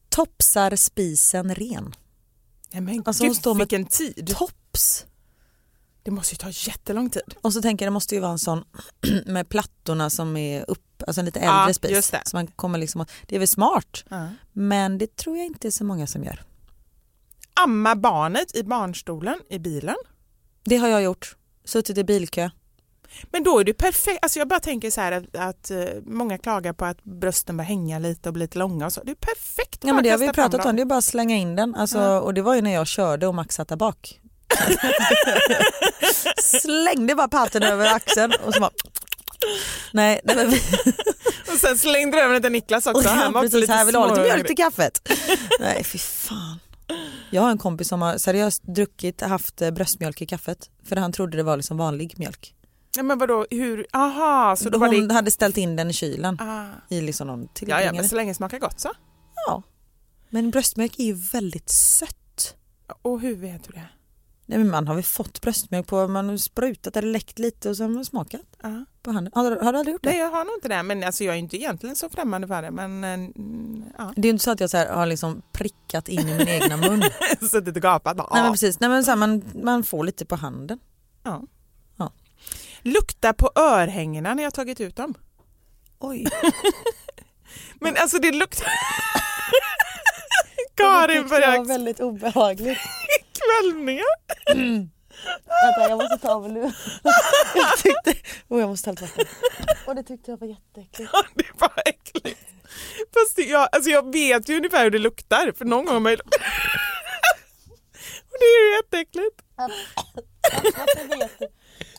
[0.10, 1.96] Topsar spisen ren.
[2.72, 4.36] Nej, men Alltså, gud står med- vilken tid.
[4.38, 5.06] Tops!
[6.04, 7.22] Det måste ju ta jättelång tid.
[7.42, 8.64] Och så tänker jag det måste ju vara en sån
[9.26, 11.92] med plattorna som är upp, alltså en lite äldre Ja, spis.
[11.92, 12.22] just det.
[12.26, 14.28] Så man kommer liksom, det är väl smart Ja.
[14.52, 16.44] men det tror jag inte är så många som gör.
[17.54, 19.96] Amma barnet i barnstolen i bilen.
[20.64, 21.36] Det har jag gjort.
[21.66, 22.50] Suttit i bilkö.
[23.32, 24.20] Men då är det perfekt.
[24.22, 27.68] Alltså jag bara tänker så här att, att eh, många klagar på att brösten börjar
[27.68, 29.04] hänga lite och bli lite långa och så.
[29.04, 29.80] Det är perfekt.
[29.82, 31.76] Ja men det har vi pratat om, det är bara att slänga in den.
[31.76, 32.20] Alltså, Ja.
[32.20, 34.20] Och det var ju när jag körde och Max satt där bak.
[36.38, 38.72] Slängde bara patten över axeln och så bara...
[39.94, 40.62] Nej, nej vi...
[41.54, 43.10] Och sen slängde du över den till Niklas också.
[43.10, 45.10] Och Han var precis, lite här vill du ha lite mjölk till kaffet.
[45.60, 46.60] Nej fy fan.
[47.30, 51.12] Jag har en kompis som har seriöst druckit, haft eh, bröstmjölk i kaffet för han
[51.12, 52.54] trodde det var liksom vanlig mjölk.
[52.98, 53.86] Ja, men vadå, hur?
[53.94, 55.14] Aha, så då var Hon det...
[55.14, 56.66] hade ställt in den i kylen Ah.
[56.90, 58.90] i liksom någon Ja, ja, men så länge det smakar gott så.
[59.48, 59.64] ja.
[60.30, 62.56] Men bröstmjölk är ju väldigt sött.
[63.02, 63.86] Och hur vet du det?
[64.46, 67.78] Nej, men man har väl fått bröstmjölk på, man har sprutat eller läckt lite och
[67.78, 68.86] så har man smakat Ja.
[69.04, 69.32] på handen.
[69.36, 70.10] Har, du- har du aldrig gjort det?
[70.10, 70.84] Nej, jag har nog inte det.
[70.84, 72.72] Men alltså, jag är inte egentligen så främmande för det.
[72.72, 73.04] Men
[73.98, 74.14] ja.
[74.16, 76.78] Det är inte så att jag så här har liksom prickat in i min egna
[76.78, 77.04] mun.
[77.50, 78.18] suttit och gapat.
[78.18, 80.80] Nej men precis, Nej, men så här, man, man får lite på handen.
[81.24, 81.32] ja.
[81.32, 81.42] Ja.
[82.84, 85.14] Lukta på örhängena när jag tagit ut dem.
[86.00, 86.26] Oj.
[87.80, 88.68] Men alltså det luktar...
[90.76, 92.80] Karin börjar väldigt obehagligt.
[93.40, 94.06] kvällningar.
[95.64, 96.72] Vänta jag måste ta av mig nu.
[97.56, 99.26] jag tyckte, oh, jag måste ta vatten.
[99.86, 101.12] Och det tyckte jag var jätteäckligt.
[101.14, 102.40] Ja, det bara äckligt.
[103.14, 106.00] Fast det, jag, alltså jag vet ju ungefär hur det luktar för någon gång har
[106.00, 106.18] man ju...
[108.32, 109.42] Och det är ju jätteäckligt.
[111.20, 111.48] Vet du?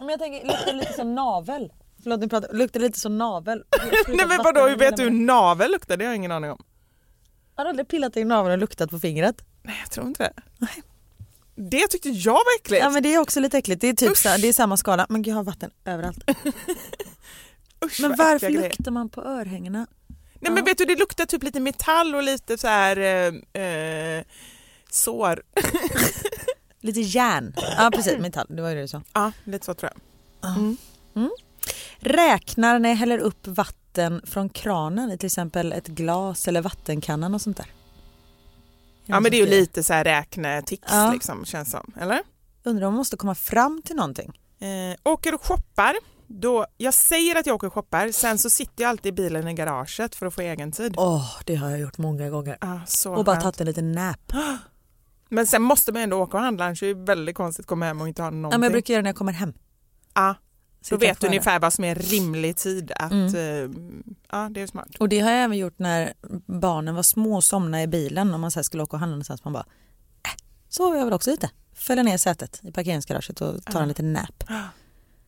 [0.03, 1.73] Men jag tänker, luktar lite som navel?
[2.03, 3.65] Förlåt nu pratar luktar lite som navel?
[4.09, 5.97] Nej men vadå, hur vet du hur navel luktar?
[5.97, 6.65] Det har jag ingen aning om.
[7.55, 9.45] Har du aldrig pillat i naveln och luktat på fingret?
[9.63, 10.67] Nej, jag tror inte det.
[11.55, 12.83] Det tyckte jag var äckligt.
[12.83, 15.07] Ja men det är också lite äckligt, det är typ så, det är samma skala.
[15.09, 16.19] Men gud jag har vatten överallt.
[17.85, 19.87] Usch, Men varför luktar man på örhängena?
[20.41, 24.25] Nej men vet du, det luktar typ lite metall och lite så här eh, eh,
[24.91, 25.43] sår.
[26.83, 27.55] Lite järn.
[27.77, 29.03] Ja precis, metall, det var ju det du sa.
[29.13, 30.01] Ja, lite så tror jag.
[31.99, 37.35] Räknar när jag häller upp vatten från kranen i till exempel ett glas eller vattenkannan
[37.35, 37.67] och sånt där.
[39.07, 41.11] Ja men det är ju lite så här räknetics Ja.
[41.13, 42.21] liksom känns som, eller?
[42.65, 44.41] Undrar om man måste komma fram till någonting.
[44.59, 44.69] Eh,
[45.13, 45.95] åker och shoppar,
[46.27, 49.49] då, jag säger att jag åker och shoppar, sen så sitter jag alltid i bilen
[49.49, 50.95] i garaget för att få egen tid.
[50.97, 52.59] Åh, det har jag gjort många gånger.
[52.61, 52.79] Ah,
[53.09, 53.43] Och bara skönt.
[53.43, 54.33] tagit en liten nap.
[55.33, 57.85] Men sen måste man ändå åka och handla, annars är det väldigt konstigt att komma
[57.87, 58.55] hem och inte ha någonting.
[58.55, 59.53] Ja, men jag brukar göra det när jag kommer hem.
[60.15, 60.35] Ja,
[60.91, 63.13] då vet du ungefär vad som är rimlig tid att...
[63.13, 63.35] Mm.
[63.35, 63.71] Eh,
[64.31, 64.89] ja, det är smart.
[64.99, 66.13] Och det har jag även gjort när
[66.47, 69.45] barnen var små och somnade i bilen och man så skulle åka och handla någonstans.
[69.45, 69.67] Man bara,
[70.23, 70.31] äh,
[70.69, 71.51] sover jag väl också lite.
[71.75, 74.45] Fäller ner sätet i parkeringsgaraget och tar en liten nap.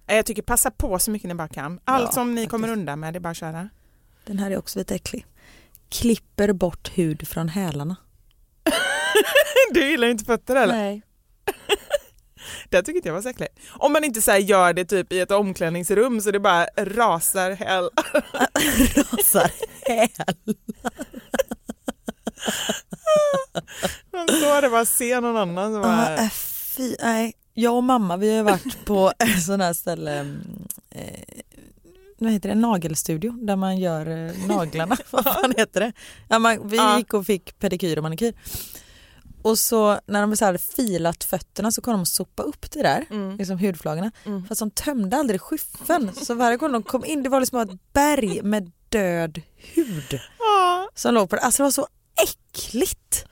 [0.07, 1.81] Jag tycker passa på så mycket ni bara kan.
[1.85, 2.51] Allt Ja, som ni faktiskt.
[2.51, 3.69] kommer undan med, det är bara att köra.
[4.25, 5.27] Den här är också lite äcklig.
[5.89, 7.97] Klipper bort hud från hälarna.
[9.71, 10.75] Du gillar inte fötter eller?
[10.75, 11.03] Nej.
[12.69, 13.59] Det tycker inte jag var så äckligt.
[13.71, 17.91] Om man inte så gör det typ i ett omklädningsrum så det bara rasar hell.
[18.97, 19.51] Rasar
[19.87, 20.57] häl.
[24.13, 26.17] Man står där och bara ser någon annan som bara...
[26.17, 26.31] äh,
[26.77, 27.33] fy, nej.
[27.55, 30.43] Jag och mamma vi har varit på en sån här ställe, mm,
[30.91, 31.43] eh,
[32.19, 34.97] vad heter det, nagelstudio där man gör eh, naglarna.
[35.11, 35.93] vad fan heter det?
[36.29, 38.35] Ja, man, vi gick och fick pedikyr och manikyr.
[39.45, 42.83] Och så när de så hade filat fötterna så kom de och sopa upp det
[42.83, 43.37] där, Mm.
[43.37, 44.11] liksom hudflagorna.
[44.25, 44.47] Mm.
[44.47, 47.93] Fast de tömde aldrig skyffen så varje gång de kom in det var liksom ett
[47.93, 49.41] berg med död
[49.75, 50.21] hud
[50.95, 51.43] som låg på det.
[51.43, 51.87] Alltså det var så
[52.23, 53.25] äckligt.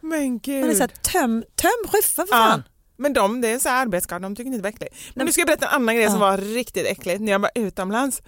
[0.00, 0.60] men gud.
[0.60, 2.62] Man är så här, töm, töm skyffen för fan.
[2.96, 4.94] Men de, det är så här arbetsskador, de tycker inte det var äckligt.
[5.14, 6.20] Men nu ska jag berätta en annan grej som Ja.
[6.20, 7.20] var riktigt äckligt.
[7.20, 8.22] När jag var utomlands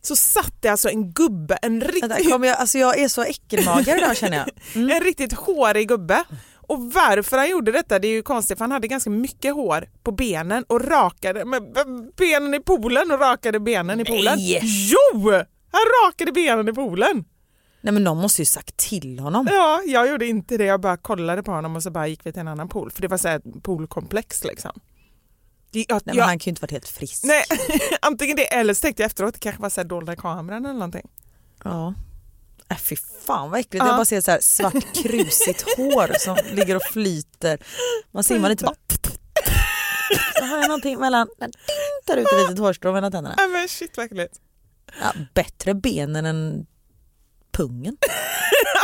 [0.00, 4.16] så satt det alltså en gubbe, en riktigt, jag, alltså jag är så äckelmagare idag
[4.16, 4.48] känner jag.
[4.74, 4.90] Mm.
[4.90, 6.24] en riktigt hårig gubbe.
[6.68, 9.88] Och varför han gjorde detta det är ju konstigt för han hade ganska mycket hår
[10.02, 11.62] på benen och rakade med
[12.16, 14.36] benen i poolen och rakade benen i poolen.
[14.38, 14.60] Nej.
[14.62, 15.30] Jo!
[15.72, 17.24] Han rakade benen i poolen.
[17.80, 19.46] Nej men någon måste ju sagt till honom.
[19.50, 20.64] Ja, jag gjorde inte det.
[20.64, 22.90] Jag bara kollade på honom och så bara gick vi till en annan pool.
[22.90, 24.70] För det var så här poolkomplex liksom.
[25.70, 27.24] Det- Jag, Nej, men jag, han kan ju inte varit helt frisk.
[27.24, 27.42] nej,
[28.02, 30.74] antingen det eller så tänkte jag efteråt det kanske var så här dolda kameran eller
[30.74, 31.08] någonting.
[31.64, 31.94] Ja.
[32.70, 32.96] Äh, fy
[33.26, 33.84] fan vad äckligt.
[33.84, 33.86] Ja.
[33.86, 37.58] Jag bara ser så här svart krusigt hår som ligger och flyter.
[38.12, 38.74] Man simmar lite bara...
[40.38, 41.28] Så har jag någonting mellan...
[42.06, 43.34] Tar ut ett litet hårstrå mellan tänderna.
[43.38, 44.40] Nej men shit vad äckligt.
[45.00, 46.66] Ja, bättre benen än
[47.52, 47.96] pungen.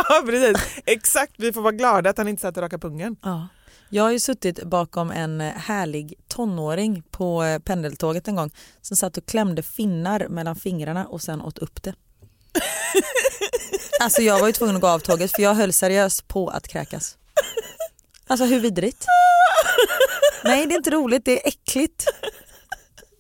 [0.09, 1.33] Ja precis, exakt.
[1.37, 3.17] Vi får vara glada att han inte satt och rakade pungen.
[3.23, 3.49] Ja.
[3.89, 9.27] Jag har ju suttit bakom en härlig tonåring på pendeltåget en gång som satt och
[9.27, 11.95] klämde finnar mellan fingrarna och sen åt upp det.
[14.01, 16.69] Alltså jag var ju tvungen att gå av tåget för jag höll seriöst på att
[16.69, 17.17] kräkas.
[18.27, 19.07] Alltså hur vidrigt?
[20.45, 22.07] Nej det är inte roligt, det är äckligt.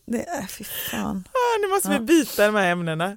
[0.06, 1.24] Det är, fy fan.
[1.32, 2.00] Ah, nu måste vi Ja.
[2.00, 3.16] byta de här ämnena.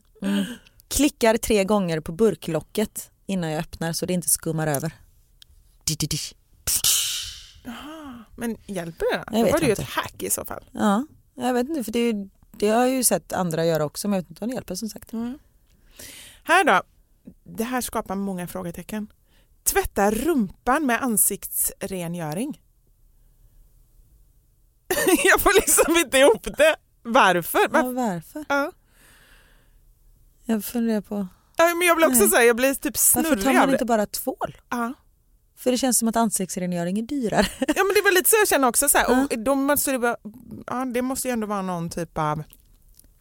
[0.88, 4.92] Klickar tre gånger på burklocket innan jag öppnar så det inte skummar över.
[5.84, 6.08] Di.
[8.36, 9.24] Men hjälper det?
[9.38, 10.64] Jag Då var det ju ett hack i så fall.
[10.72, 11.06] Ja,
[11.36, 12.14] jag vet inte för det,
[12.52, 14.76] det har jag ju sett andra göra också men jag vet inte om det hjälper
[14.76, 15.12] som sagt.
[16.48, 16.82] Här då,
[17.44, 19.08] det här skapar många frågetecken.
[19.64, 22.62] Tvätta rumpan med ansiktsrengöring.
[25.24, 26.76] jag får liksom inte ihop det.
[27.04, 27.60] Varför?
[27.60, 27.94] Ja, Varför?
[27.94, 28.46] varför?
[28.50, 28.72] Ja.
[30.46, 31.28] Jag funderar på
[31.58, 33.86] Ja, men jag blir också säga, jag blir typ varför snurrig tar av man inte
[33.86, 34.58] bara tvål?
[34.70, 34.94] Ja.
[35.58, 37.48] För det känns som att ansiktsrengöring är dyrare.
[37.60, 38.90] ja men det var lite så jag känner också.
[38.90, 39.06] Så här.
[39.10, 39.28] Ja.
[39.32, 40.18] Och då måste det,
[40.68, 42.44] ja, det måste ju ändå vara någon typ av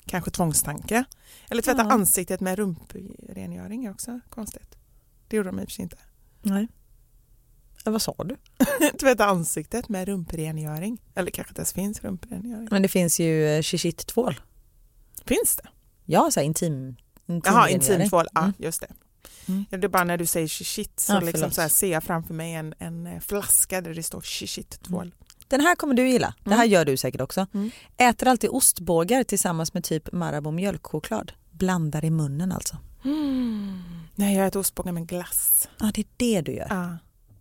[0.07, 1.04] kanske tvångstanke.
[1.50, 1.90] Eller tvätta Ja.
[1.92, 4.76] ansiktet med rumprengöring är också konstigt.
[5.28, 5.96] Det gjorde de i och för sig inte.
[6.42, 6.68] Nej.
[7.84, 8.36] Ja, vad sa du?
[9.00, 10.98] tvätta ansiktet med rumprengöring.
[11.14, 12.68] Eller kanske inte ens finns rumprengöring.
[12.70, 14.40] Men det finns ju eh, shishit-tvål.
[15.24, 15.68] Finns det?
[16.04, 16.96] Ja, så här intim,
[17.26, 17.74] Jaha, intimrengöring.
[17.74, 18.26] intimtvål.
[18.34, 18.54] Ja, Mm.
[18.59, 18.92] just det.
[19.48, 19.64] Mm.
[19.70, 22.04] Ja, det är bara när du säger shit så, Ja, liksom så här ser jag
[22.04, 25.14] framför mig en, en eh, flaska där det står shit tvål.
[25.49, 26.34] Den här kommer du gilla.
[26.44, 26.70] Det här Mm.
[26.72, 27.47] gör du säkert också.
[27.55, 27.70] Mm.
[27.97, 31.32] Äter alltid ostbågar tillsammans med typ Marabou mjölkchoklad.
[31.51, 32.76] Blandar i munnen alltså.
[34.14, 35.68] Nej, jag äter ostbågar med glass.
[35.78, 36.66] Ja, det är det du gör.
[36.70, 36.97] Ja.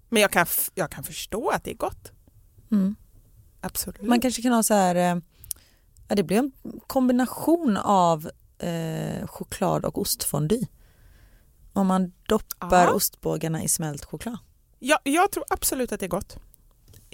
[0.09, 0.45] Men jag kan,
[0.75, 2.11] jag kan förstå att det är gott.
[2.71, 2.95] Mm.
[3.61, 4.01] Absolut.
[4.01, 5.17] Man kanske kan ha så här, eh,
[6.07, 6.51] ja, det blir en
[6.87, 8.29] kombination av
[8.59, 10.61] eh, choklad och ostfondy.
[11.73, 12.91] Om man doppar Ja.
[12.93, 14.37] ostbågarna i smält choklad.
[14.79, 16.37] Jag, jag tror absolut att det är gott.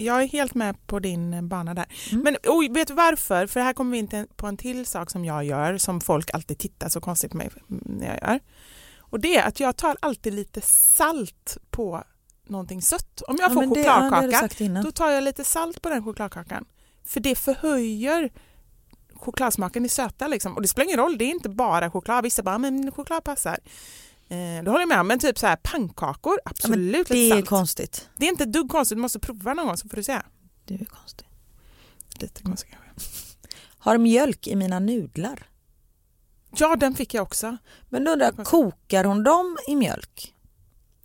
[0.04, 1.86] Jag är helt med på din eh, bana där.
[2.12, 2.24] Mm.
[2.24, 3.46] Men oj, vet du varför?
[3.46, 6.58] För här kommer vi in på en till sak som jag gör som folk alltid
[6.58, 8.40] tittar så konstigt på mig när jag gör.
[8.98, 12.04] Och det är att jag tar alltid lite salt på
[12.46, 13.22] någonting sött.
[13.28, 14.84] Om jag Ja, får ja, chokladkaka innan.
[14.84, 16.64] då tar jag lite salt på den chokladkakan.
[17.04, 18.30] För det förhöjer
[19.14, 20.54] chokladsmaken i söta liksom.
[20.56, 22.24] Och det spelar ingen roll, det är inte bara choklad.
[22.24, 23.58] Vissa bara, men choklad passar.
[24.32, 25.06] Eh, det håller jag med om.
[25.06, 27.48] Men typ så här pannkakor, Ja, absolut det lite är salt.
[27.48, 28.08] konstigt.
[28.16, 30.20] Det är inte ett dugg konstigt, du måste prova någon gång så får du se.
[30.64, 31.26] Det är konstigt.
[32.20, 33.10] Lite konstigt kanske.
[33.78, 35.46] Har mjölk i mina nudlar.
[36.56, 37.56] Ja, den fick jag också.
[37.88, 40.34] Men då undrar kokar hon dem i mjölk?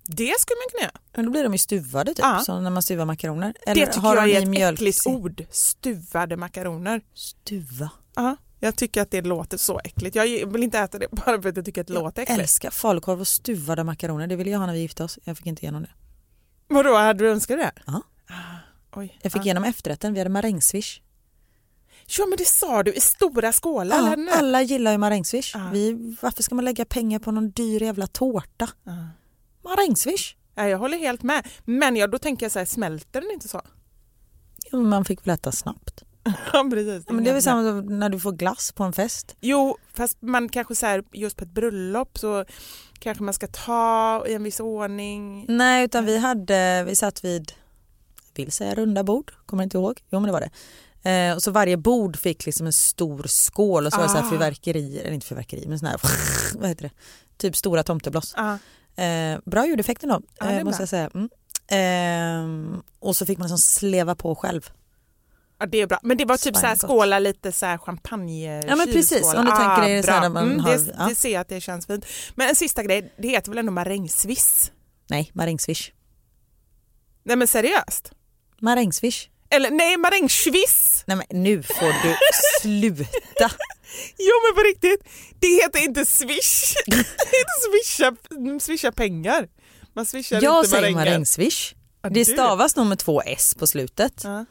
[0.04, 1.00] Det skulle man kunna göra.
[1.16, 2.40] Men då blir de ju stuvade typ, Ja.
[2.46, 3.54] som när man stuvar makaroner.
[3.66, 5.44] det Eller tycker har jag är ett mjölk äckligt ord.
[5.52, 7.02] Stuvade makaroner.
[7.14, 7.90] Stuva.
[8.16, 10.16] Ja, jag tycker att det låter så äckligt.
[10.16, 12.42] Jag vill inte äta det bara för att jag tycker att det låter Jag äckligt.
[12.42, 14.28] älskar falukorv och stuvade makaroner.
[14.28, 15.20] Det ville jag ha när vi gifte oss.
[15.24, 15.90] Jag fick inte igenom det.
[16.68, 17.72] Vadå, hade du önskat det?
[17.86, 18.02] Ja.
[18.30, 18.34] Ah,
[19.00, 19.20] Oj.
[19.22, 19.44] Jag fick ja.
[19.44, 20.14] igenom efterrätten.
[20.14, 21.02] Vi hade marängsviss.
[22.18, 23.98] Ja men det sa du i stora skålar.
[23.98, 24.32] Ja, eller?
[24.32, 25.52] Alla gillar ju marängsviss.
[25.54, 25.70] Ja.
[25.74, 28.70] Vi, varför ska man lägga pengar på någon dyr jävla tårta?
[28.84, 29.08] Ja.
[29.64, 30.36] Marängsviss.
[30.56, 31.48] Ja, jag håller helt med.
[31.66, 33.62] Men jag, då tänker jag så här, smälter den inte så?
[34.72, 36.04] Ja, men man fick väl äta snabbt.
[36.54, 37.10] Ja precis.
[37.10, 39.36] Men det är väl samma som när du får glass på en fest.
[39.42, 42.46] Jo, fast man kanske så här, just på ett bröllop så
[43.00, 45.46] kanske man ska ta i en viss ordning.
[45.48, 47.52] Nej, utan vi hade, vi satt vid,
[48.36, 50.02] vill säga runda bord, kommer inte ihåg.
[50.10, 50.50] Jo men det var det.
[51.10, 54.18] Eh, och så varje bord fick liksom en stor skål och så var det så
[54.18, 54.30] här Ah.
[54.30, 56.00] fyrverkerier, eller inte fyrverkerier men sån här,
[56.60, 56.92] vad heter det,
[57.38, 58.34] typ stora tomtebloss.
[58.38, 58.58] Ja.
[59.04, 61.10] Eh, bra ljudeffekter då, Ja, eh, måste jag säga.
[61.14, 61.30] Mm.
[61.70, 64.70] Eh, och så fick man liksom sleva på själv.
[65.60, 66.00] Ja, det är bra.
[66.04, 69.24] Men det var typ så här, skåla lite så här champagne Ja, men precis.
[69.34, 71.06] Om du tänker dig så här när man mm, har- det, ja.
[71.10, 72.06] det ser jag att det känns fint.
[72.36, 74.72] Men en sista grej, det heter väl ändå marängsviss?
[75.10, 75.90] Nej, marängsviss.
[77.24, 78.12] Nej men seriöst?
[78.62, 79.28] Marängsviss.
[79.50, 81.04] Eller nej, marängsviss!
[81.08, 82.16] Nej men nu får du
[82.62, 83.52] sluta.
[84.18, 85.04] Jo men på riktigt,
[85.40, 86.74] det heter inte swish.
[86.86, 86.96] Det
[87.38, 88.16] heter swisha,
[88.60, 89.48] swisha pengar.
[89.96, 91.12] Man swishar Jag inte säger maränger.
[91.12, 91.74] marängsviss.
[92.02, 92.34] Ja, Det du.
[92.34, 94.22] stavas nog med två s på slutet.
[94.24, 94.46] Ja.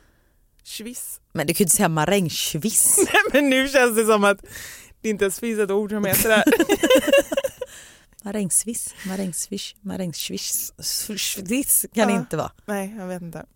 [0.67, 1.21] Swiss.
[1.33, 2.97] Men du kan ju inte säga marängsviss.
[3.13, 4.45] Nej men nu känns det som att
[5.01, 6.45] det inte ens finns ett ord som heter det.
[8.23, 12.21] Marängsviss, marängsviss, marängsviss sviss kan det Ja.
[12.21, 12.53] inte vara.
[12.65, 13.47] Nej jag vet inte.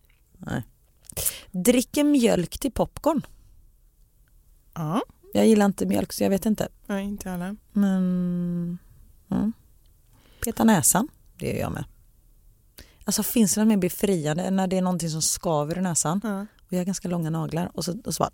[1.51, 3.21] Dricker mjölk till popcorn.
[4.73, 5.01] Ja,
[5.33, 6.67] Jag gillar inte mjölk så jag vet inte.
[6.87, 7.55] nej inte jag heller.
[7.73, 8.77] Men...
[9.31, 9.53] Mm.
[10.43, 11.07] Peta näsan,
[11.37, 11.83] det gör jag med.
[13.03, 16.45] Alltså finns det något mer befriande när det är någonting som skaver i näsan Ja.
[16.71, 18.31] Och jag har ganska långa naglar och så, och så bara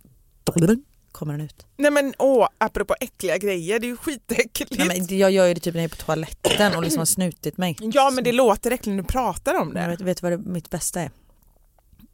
[1.12, 1.66] kommer den ut.
[1.78, 4.78] Nej men åh, apropå äckliga grejer, det är ju skitäckligt.
[4.78, 7.06] Nej, men jag gör ju det typ när jag är på toaletten och liksom har
[7.06, 7.76] snutit mig.
[7.82, 9.88] Ja men det låter äckligt när du pratar om det.
[9.88, 11.12] vet, vet du vad det, mitt bästa är?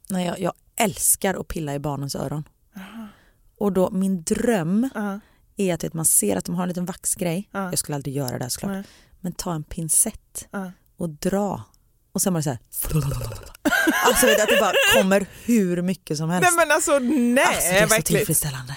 [0.09, 2.43] När jag, jag älskar att pilla i barnens öron.
[3.57, 5.19] Och då min dröm Ja.
[5.57, 7.49] är att vet, man ser att de har en liten vaxgrej.
[7.51, 7.69] Ja.
[7.69, 8.71] Jag skulle aldrig göra det här såklart.
[8.71, 8.83] Nej.
[9.19, 10.47] Men ta en pincett
[10.97, 11.63] och dra.
[12.13, 12.59] Och sen var det så här.
[14.05, 16.49] Alltså vet, du, att det bara kommer hur mycket som helst.
[16.55, 18.75] Nej men alltså nej alltså, det är så tillfredsställande.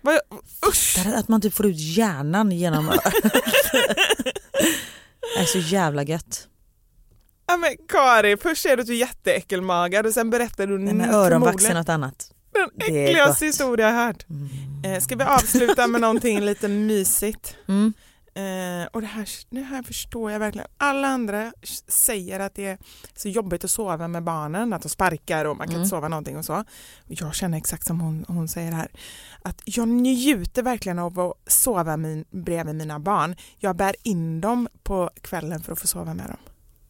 [0.00, 0.18] Vad-
[0.68, 0.98] Usch!
[1.16, 2.86] Att man typ får ut hjärnan genom
[5.36, 6.48] Det är så jävla gött.
[7.46, 11.10] Ja, men Kari, först säger du du är jätteäckelmagad och sen berättar du Nej, men
[11.10, 12.30] öronvax är något annat.
[12.52, 14.24] den är äckligaste historia jag hört.
[14.84, 17.56] Eh, ska vi avsluta med någonting lite mysigt?
[17.68, 17.92] Mm.
[18.36, 20.68] Eh, och det här, det här förstår jag verkligen.
[20.76, 21.52] Alla andra
[21.88, 22.78] säger att det är
[23.14, 25.82] så jobbigt att sova med barnen, att de sparkar och man kan Mm.
[25.82, 26.64] inte sova någonting och så.
[27.06, 28.88] Jag känner exakt som hon, hon säger här,
[29.42, 33.36] att jag njuter verkligen av att sova min, bredvid mina barn.
[33.58, 36.36] Jag bär in dem på kvällen för att få sova med dem.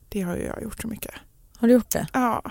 [0.09, 1.15] Det har ju jag gjort så mycket.
[1.59, 2.07] Har du gjort det?
[2.13, 2.43] Ja.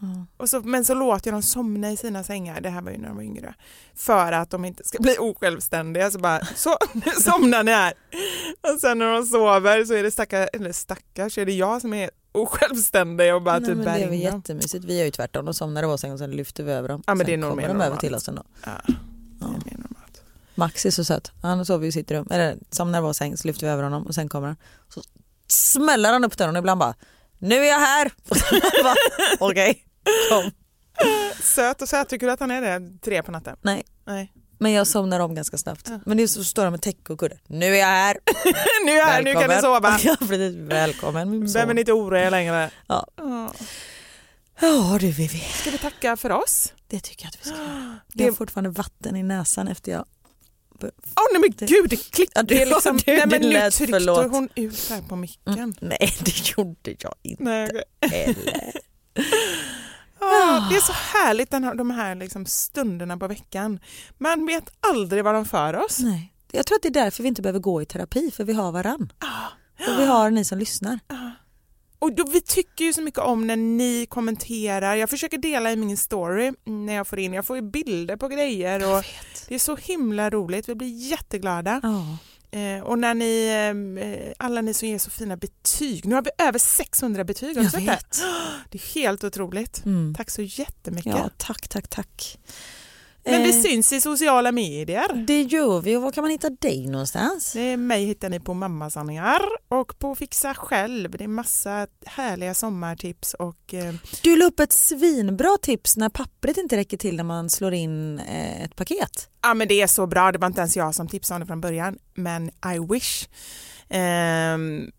[0.00, 0.26] Ja.
[0.36, 2.98] Och så, men så låter jag dem somna i sina sängar, det här var ju
[2.98, 3.54] när de var yngre,
[3.94, 6.10] för att de inte ska bli osjälvständiga.
[6.10, 7.92] Så bara, så, nu somnar ni här.
[8.74, 11.94] Och sen när de sover så är det stackar, eller stackars, är det jag som
[11.94, 14.84] är osjälvständig och bara Nej, typ bär det är väl jättemysigt.
[14.84, 15.44] Vi gör ju tvärtom.
[15.44, 17.02] De somnar i vår säng och sen lyfter vi över dem.
[17.06, 18.42] Ja, men sen det är nog kommer mer de över till oss ändå.
[18.64, 18.94] Ja, Ja.
[19.40, 20.22] det är mer normalt.
[20.54, 21.32] Max är så söt.
[21.42, 22.26] Han sover i sitt rum.
[22.30, 24.56] Eller somnar i vår säng så lyfter vi över honom och sen kommer han.
[24.88, 25.02] Så
[25.48, 26.94] smäller han upp dörren och ibland bara
[27.38, 28.10] Nu är jag här!
[29.38, 29.84] Okej,
[30.30, 30.50] kom.
[31.42, 33.56] Söt och söt, tycker du att han är det tre på natten?
[33.62, 33.82] Nej.
[34.06, 34.32] Nej.
[34.60, 35.88] Men jag somnar om ganska snabbt.
[35.88, 36.00] Ja.
[36.06, 37.38] Men det så står han med täcke och kudde.
[37.46, 38.18] Nu är jag här!
[38.84, 39.98] nu är jag här, nu kan ni sova.
[40.04, 40.54] Ja, precis.
[40.56, 41.52] Välkommen min son.
[41.52, 42.70] Behöver inte oroa er längre.
[42.86, 43.06] Ja.
[43.16, 43.52] Ja.
[44.60, 46.72] Ja du Vivi, Ska vi tacka för oss?
[46.88, 47.98] det tycker jag att vi ska göra.
[48.12, 50.04] Det- Jag har fortfarande vatten i näsan efter jag
[50.82, 52.96] Åh nej men gud, det klippte Ja, det liksom.
[52.96, 54.30] du, nej, men nu tryckte förlåt.
[54.30, 55.74] hon ut här på micken.
[55.80, 57.70] Nej det gjorde jag inte Nej.
[58.10, 58.72] heller.
[60.68, 63.80] Ah, det är så härligt den här, de här liksom stunderna på veckan.
[64.18, 65.98] Man vet aldrig vad de för oss.
[65.98, 66.32] Nej.
[66.52, 68.72] Jag tror att det är därför vi inte behöver gå i terapi för vi har
[68.72, 69.12] varann.
[69.78, 71.00] Och vi har ni som lyssnar.
[71.98, 74.96] Och då, vi tycker ju så mycket om när ni kommenterar.
[74.96, 77.32] Jag försöker dela i min story när jag får in.
[77.32, 79.04] Jag får ju bilder på grejer och
[79.48, 80.68] det är så himla roligt.
[80.68, 81.80] Vi blir jätteglada.
[81.82, 82.18] Ja.
[82.50, 83.48] Eh, och när ni,
[84.00, 86.06] eh, alla ni som ger så fina betyg.
[86.06, 87.56] Nu har vi över 600 betyg.
[87.56, 87.86] Jag sett det?
[87.86, 88.22] vet.
[88.70, 89.84] Det är helt otroligt.
[89.84, 90.14] Mm.
[90.14, 91.12] Tack så jättemycket.
[91.16, 92.38] ja, tack, tack, tack.
[93.30, 95.24] Men vi Eh, syns i sociala medier.
[95.26, 97.52] Det gör vi och var kan man hitta dig någonstans?
[97.52, 101.10] Det är mig hittar ni på Mammasanningar och på Fixa själv.
[101.10, 106.56] Det är massa härliga sommartips och eh, Du la upp ett svinbra tips när pappret
[106.56, 109.28] inte räcker till när man slår in eh, ett paket.
[109.42, 110.32] ja, men det är så bra.
[110.32, 113.28] Det var inte ens jag som tipsade om det från början, men I wish.
[113.88, 114.90] Ehm,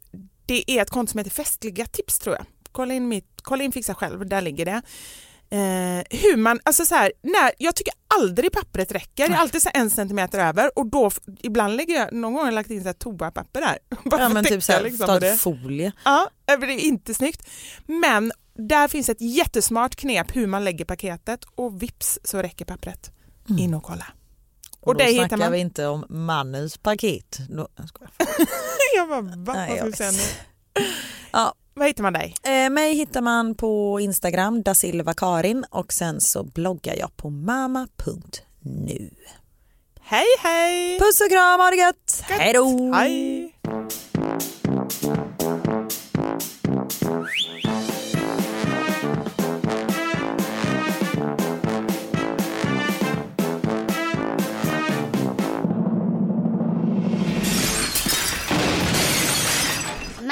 [0.46, 2.46] det är ett konto som heter Festliga tips tror jag.
[2.72, 4.82] Kolla in, mitt, kolla in Fixa själv, där ligger det.
[5.52, 9.62] Eh, hur man, alltså så här, när, jag tycker aldrig pappret räcker, det är alltid
[9.62, 12.70] så här en centimeter över och då, ibland lägger jag, någon gång har jag lagt
[12.70, 13.78] in så här toapapper där.
[14.20, 15.36] Ja men typ täcka såhär, liksom det.
[15.38, 15.92] folie.
[16.06, 17.50] Ja, det är inte snyggt.
[17.86, 23.12] Men där finns ett jättesmart knep hur man lägger paketet och vips så räcker pappret.
[23.60, 24.06] In och kolla.
[24.80, 25.52] Och, Och, det då hittar snackar man.
[25.52, 27.38] vi inte om mannens paket.
[27.50, 27.90] Då, jag.
[28.96, 29.54] Jag bara, va?
[29.54, 30.84] Nej, Vad ska jag vi säga nu?
[31.32, 31.54] Ja.
[31.74, 32.36] Vad hittar man dig?
[32.44, 37.30] Eh, mig hittar man på Instagram, da Silva Karin och sen så bloggar jag på
[37.30, 39.10] mama.nu.
[40.02, 41.00] Hej hej!
[41.00, 42.24] Puss och kram, ha det gött!
[42.28, 42.94] Hej då!